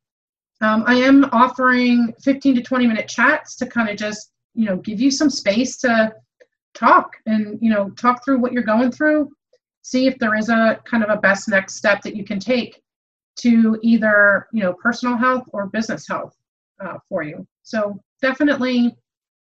Um, 0.60 0.84
I 0.86 0.96
am 0.96 1.24
offering 1.32 2.14
15 2.22 2.56
to 2.56 2.62
20 2.62 2.86
minute 2.86 3.08
chats 3.08 3.56
to 3.56 3.66
kind 3.66 3.90
of 3.90 3.98
just, 3.98 4.32
you 4.54 4.66
know, 4.66 4.76
give 4.76 5.00
you 5.00 5.10
some 5.10 5.30
space 5.30 5.78
to 5.78 6.14
talk 6.76 7.14
and, 7.26 7.58
you 7.62 7.72
know, 7.72 7.90
talk 7.92 8.24
through 8.24 8.40
what 8.40 8.52
you're 8.52 8.64
going 8.64 8.92
through, 8.92 9.32
see 9.82 10.08
if 10.08 10.20
there 10.20 10.36
is 10.36 10.50
a 10.50 10.80
kind 10.84 11.04
of 11.04 11.10
a 11.10 11.22
best 11.22 11.48
next 11.48 11.76
step 11.76 12.02
that 12.02 12.18
you 12.18 12.26
can 12.26 12.40
take 12.40 12.82
to 13.38 13.80
either, 13.82 14.48
you 14.52 14.62
know, 14.62 14.74
personal 14.74 15.16
health 15.16 15.46
or 15.54 15.68
business 15.68 16.06
health 16.08 16.36
uh, 16.84 16.98
for 17.08 17.24
you. 17.24 17.48
So 17.64 17.98
definitely, 18.22 18.96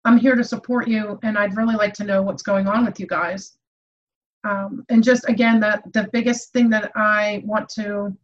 I'm 0.04 0.18
here 0.18 0.36
to 0.36 0.44
support 0.44 0.86
you, 0.86 1.18
and 1.22 1.38
I'd 1.38 1.56
really 1.56 1.76
like 1.76 1.94
to 1.94 2.04
know 2.04 2.22
what's 2.22 2.42
going 2.42 2.66
on 2.66 2.84
with 2.84 3.00
you 3.00 3.06
guys 3.06 3.56
um, 4.44 4.84
and 4.88 5.04
just 5.04 5.28
again 5.28 5.60
the 5.60 5.80
the 5.92 6.08
biggest 6.12 6.52
thing 6.52 6.70
that 6.70 6.90
i 6.94 7.42
want 7.44 7.68
to 7.68 8.16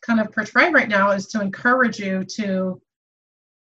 kind 0.00 0.20
of 0.20 0.32
portray 0.32 0.70
right 0.70 0.88
now 0.88 1.10
is 1.10 1.26
to 1.28 1.40
encourage 1.40 1.98
you 1.98 2.24
to 2.24 2.80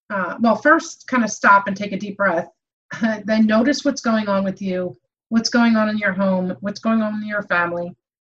uh, 0.10 0.38
well, 0.39 0.56
first, 0.56 1.08
kind 1.08 1.23
of 1.23 1.30
stop 1.30 1.67
and 1.67 1.75
take 1.75 1.91
a 1.91 1.97
deep 1.97 2.17
breath. 2.17 2.49
then 3.25 3.45
notice 3.45 3.84
what's 3.84 4.01
going 4.01 4.27
on 4.30 4.43
with 4.43 4.62
you, 4.62 4.95
what's 5.30 5.49
going 5.49 5.75
on 5.75 5.89
in 5.89 5.97
your 5.97 6.13
home, 6.13 6.56
what's 6.62 6.80
going 6.80 7.01
on 7.01 7.21
in 7.21 7.27
your 7.27 7.43
family, 7.43 7.93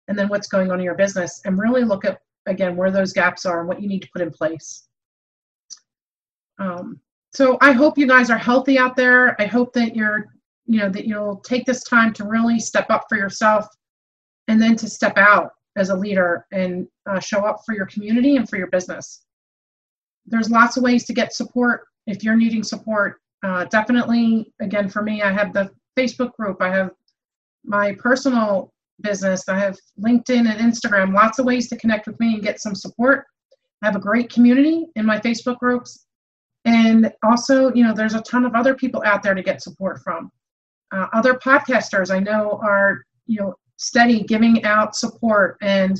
and 0.09 0.19
then 0.19 0.29
what's 0.29 0.49
going 0.49 0.71
on 0.71 0.79
in 0.79 0.85
your 0.85 0.95
business, 0.95 1.41
and 1.45 1.59
really 1.59 1.85
look 1.85 2.05
at 2.05 2.21
again 2.47 2.77
where 2.77 2.91
those 2.91 3.12
gaps 3.12 3.45
are 3.45 3.61
and 3.61 3.69
what 3.69 3.83
you 3.83 3.88
need 3.88 4.01
to 4.01 4.09
put 4.11 4.23
in 4.23 4.31
place. 4.31 4.85
Um, 6.59 6.99
so 7.35 7.59
I 7.61 7.73
hope 7.73 7.99
you 7.99 8.07
guys 8.07 8.31
are 8.31 8.38
healthy 8.38 8.79
out 8.79 8.97
there. 8.97 9.41
I 9.41 9.45
hope 9.45 9.75
that 9.75 9.95
you're, 9.95 10.29
you 10.69 10.79
know, 10.79 10.89
that 10.91 11.07
you'll 11.07 11.37
take 11.41 11.65
this 11.65 11.83
time 11.83 12.13
to 12.13 12.25
really 12.25 12.61
step 12.61 12.87
up 12.91 13.07
for 13.09 13.17
yourself, 13.17 13.67
and 14.47 14.61
then 14.61 14.77
to 14.77 14.89
step 14.89 15.17
out 15.17 15.51
as 15.77 15.91
a 15.91 15.97
leader 15.97 16.47
and 16.53 16.87
uh, 17.11 17.21
show 17.21 17.41
up 17.41 17.61
for 17.65 17.75
your 17.75 17.87
community 17.87 18.37
and 18.37 18.49
for 18.49 18.57
your 18.57 18.67
business. 18.69 19.23
There's 20.27 20.51
lots 20.51 20.77
of 20.77 20.83
ways 20.83 21.05
to 21.07 21.15
get 21.15 21.33
support 21.33 21.87
if 22.07 22.23
you're 22.23 22.37
needing 22.37 22.63
support. 22.63 23.21
Uh, 23.43 23.65
definitely, 23.67 24.53
again, 24.61 24.89
for 24.89 25.03
me, 25.03 25.23
I 25.23 25.33
have 25.33 25.53
the 25.53 25.71
Facebook 25.99 26.33
group, 26.35 26.61
I 26.61 26.71
have 26.71 26.91
my 27.65 27.95
personal 27.99 28.73
business, 29.01 29.49
I 29.49 29.59
have 29.59 29.77
LinkedIn 30.01 30.51
and 30.51 30.61
Instagram, 30.61 31.15
lots 31.15 31.39
of 31.39 31.47
ways 31.47 31.69
to 31.69 31.77
connect 31.77 32.07
with 32.07 32.19
me 32.21 32.35
and 32.35 32.43
get 32.43 32.61
some 32.61 32.75
support. 32.75 33.25
I 33.83 33.87
have 33.87 33.97
a 33.97 34.01
great 34.01 34.31
community 34.31 34.87
in 34.97 35.07
my 35.07 35.19
Facebook 35.19 35.59
groups. 35.59 36.07
And 36.65 37.13
also, 37.23 37.73
you 37.75 37.85
know, 37.85 37.95
there's 37.95 38.15
a 38.15 38.23
ton 38.23 38.45
of 38.45 38.55
other 38.55 38.75
people 38.75 39.03
out 39.05 39.23
there 39.23 39.35
to 39.35 39.43
get 39.43 39.63
support 39.63 40.01
from. 40.03 40.33
Uh, 40.92 41.07
other 41.12 41.35
podcasters 41.35 42.14
I 42.14 42.18
know 42.18 42.59
are, 42.62 43.03
you 43.27 43.40
know, 43.40 43.55
steady 43.77 44.22
giving 44.22 44.64
out 44.64 44.96
support 44.96 45.57
and 45.61 45.98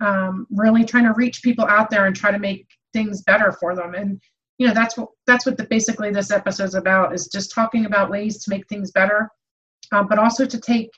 um, 0.00 0.46
really 0.50 0.84
trying 0.84 1.04
to 1.04 1.12
reach 1.12 1.42
people 1.42 1.64
out 1.66 1.90
there 1.90 2.06
and 2.06 2.16
try 2.16 2.30
to 2.30 2.38
make 2.38 2.66
things 2.92 3.22
better 3.22 3.52
for 3.52 3.74
them. 3.74 3.94
And 3.94 4.20
you 4.58 4.66
know, 4.66 4.74
that's 4.74 4.96
what 4.96 5.08
that's 5.26 5.46
what 5.46 5.56
the, 5.56 5.64
basically 5.64 6.10
this 6.10 6.30
episode 6.30 6.64
is 6.64 6.74
about 6.74 7.14
is 7.14 7.26
just 7.28 7.52
talking 7.52 7.86
about 7.86 8.10
ways 8.10 8.42
to 8.44 8.50
make 8.50 8.66
things 8.68 8.90
better, 8.92 9.28
uh, 9.92 10.02
but 10.02 10.18
also 10.18 10.46
to 10.46 10.60
take 10.60 10.90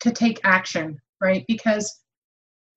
to 0.00 0.10
take 0.10 0.40
action, 0.44 0.98
right? 1.20 1.44
Because 1.46 2.02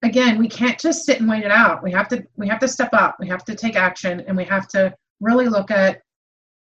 again, 0.03 0.37
we 0.37 0.47
can't 0.47 0.79
just 0.79 1.05
sit 1.05 1.19
and 1.19 1.29
wait 1.29 1.43
it 1.43 1.51
out. 1.51 1.83
We 1.83 1.91
have 1.91 2.07
to 2.09 2.23
we 2.35 2.47
have 2.47 2.59
to 2.59 2.67
step 2.67 2.89
up. 2.93 3.15
We 3.19 3.27
have 3.27 3.45
to 3.45 3.55
take 3.55 3.75
action, 3.75 4.23
and 4.27 4.35
we 4.35 4.45
have 4.45 4.67
to 4.69 4.93
really 5.21 5.47
look 5.47 5.71
at 5.71 6.01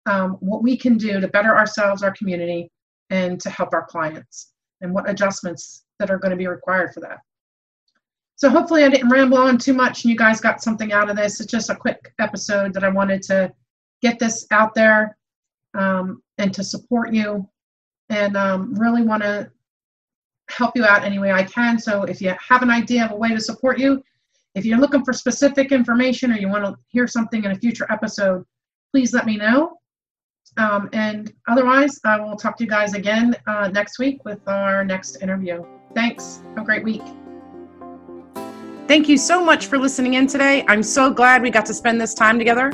um, 0.05 0.37
what 0.39 0.63
we 0.63 0.77
can 0.77 0.97
do 0.97 1.19
to 1.19 1.27
better 1.27 1.55
ourselves, 1.55 2.03
our 2.03 2.11
community, 2.11 2.71
and 3.09 3.39
to 3.41 3.49
help 3.49 3.73
our 3.73 3.85
clients, 3.85 4.53
and 4.81 4.93
what 4.93 5.09
adjustments 5.09 5.85
that 5.99 6.11
are 6.11 6.19
going 6.19 6.31
to 6.31 6.37
be 6.37 6.47
required 6.47 6.93
for 6.93 6.99
that. 7.01 7.19
So 8.35 8.49
hopefully 8.49 8.83
I 8.83 8.89
didn't 8.89 9.09
ramble 9.09 9.39
on 9.39 9.57
too 9.57 9.73
much 9.73 10.03
and 10.03 10.11
you 10.11 10.17
guys 10.17 10.39
got 10.39 10.61
something 10.61 10.93
out 10.93 11.09
of 11.09 11.15
this. 11.15 11.41
It's 11.41 11.51
just 11.51 11.71
a 11.71 11.75
quick 11.75 12.13
episode 12.19 12.71
that 12.73 12.83
I 12.83 12.89
wanted 12.89 13.23
to 13.23 13.51
get 14.03 14.19
this 14.19 14.45
out 14.51 14.75
there 14.75 15.17
um, 15.73 16.21
and 16.37 16.53
to 16.53 16.63
support 16.63 17.11
you 17.11 17.49
and 18.09 18.37
um, 18.37 18.75
really 18.75 19.01
want 19.01 19.23
to 19.23 19.49
help 20.49 20.73
you 20.75 20.85
out 20.85 21.03
any 21.03 21.17
way 21.17 21.31
I 21.31 21.43
can. 21.43 21.79
So 21.79 22.03
if 22.03 22.21
you 22.21 22.33
have 22.47 22.61
an 22.61 22.69
idea 22.69 23.05
of 23.05 23.11
a 23.11 23.15
way 23.15 23.29
to 23.29 23.41
support 23.41 23.79
you, 23.79 24.03
if 24.53 24.65
you're 24.65 24.77
looking 24.77 25.03
for 25.03 25.13
specific 25.13 25.71
information 25.71 26.31
or 26.31 26.37
you 26.37 26.47
want 26.47 26.63
to 26.63 26.75
hear 26.89 27.07
something 27.07 27.43
in 27.43 27.51
a 27.51 27.55
future 27.55 27.87
episode, 27.89 28.45
please 28.91 29.13
let 29.13 29.25
me 29.25 29.37
know. 29.37 29.77
Um, 30.57 30.89
and 30.93 31.33
otherwise, 31.47 31.99
I 32.05 32.19
will 32.19 32.35
talk 32.35 32.57
to 32.57 32.63
you 32.63 32.69
guys 32.69 32.93
again 32.93 33.35
uh, 33.45 33.67
next 33.67 33.99
week 33.99 34.23
with 34.25 34.39
our 34.47 34.83
next 34.83 35.21
interview. 35.21 35.65
Thanks. 35.93 36.41
Have 36.55 36.63
a 36.63 36.65
great 36.65 36.83
week. 36.83 37.03
Thank 38.87 39.09
you 39.09 39.17
so 39.17 39.43
much 39.43 39.65
for 39.65 39.77
listening 39.77 40.13
in 40.13 40.27
today. 40.27 40.63
I'm 40.67 40.81
so 40.81 41.11
glad 41.11 41.41
we 41.41 41.49
got 41.49 41.65
to 41.65 41.73
spend 41.73 41.99
this 41.99 42.13
time 42.13 42.39
together. 42.39 42.71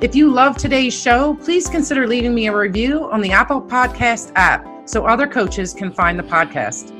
If 0.00 0.16
you 0.16 0.28
love 0.28 0.56
today's 0.56 0.92
show, 0.92 1.34
please 1.34 1.68
consider 1.68 2.08
leaving 2.08 2.34
me 2.34 2.48
a 2.48 2.56
review 2.56 3.08
on 3.12 3.20
the 3.20 3.30
Apple 3.30 3.62
Podcast 3.62 4.32
app 4.34 4.66
so 4.88 5.06
other 5.06 5.28
coaches 5.28 5.72
can 5.72 5.92
find 5.92 6.18
the 6.18 6.24
podcast. 6.24 6.92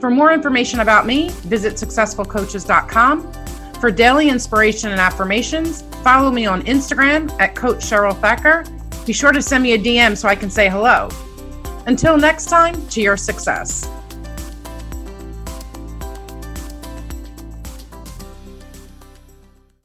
For 0.00 0.10
more 0.10 0.32
information 0.32 0.80
about 0.80 1.06
me, 1.06 1.28
visit 1.28 1.74
successfulcoaches.com. 1.74 3.32
For 3.80 3.90
daily 3.90 4.30
inspiration 4.30 4.90
and 4.90 5.00
affirmations, 5.00 5.82
follow 6.02 6.30
me 6.30 6.46
on 6.46 6.62
Instagram 6.62 7.30
at 7.38 7.54
Coach 7.54 7.84
Cheryl 7.84 8.18
Thacker. 8.20 8.64
Be 9.06 9.12
sure 9.12 9.30
to 9.30 9.40
send 9.40 9.62
me 9.62 9.74
a 9.74 9.78
DM 9.78 10.16
so 10.16 10.28
I 10.28 10.34
can 10.34 10.50
say 10.50 10.68
hello. 10.68 11.08
Until 11.86 12.16
next 12.16 12.46
time, 12.46 12.86
to 12.88 13.00
your 13.00 13.16
success. 13.16 13.88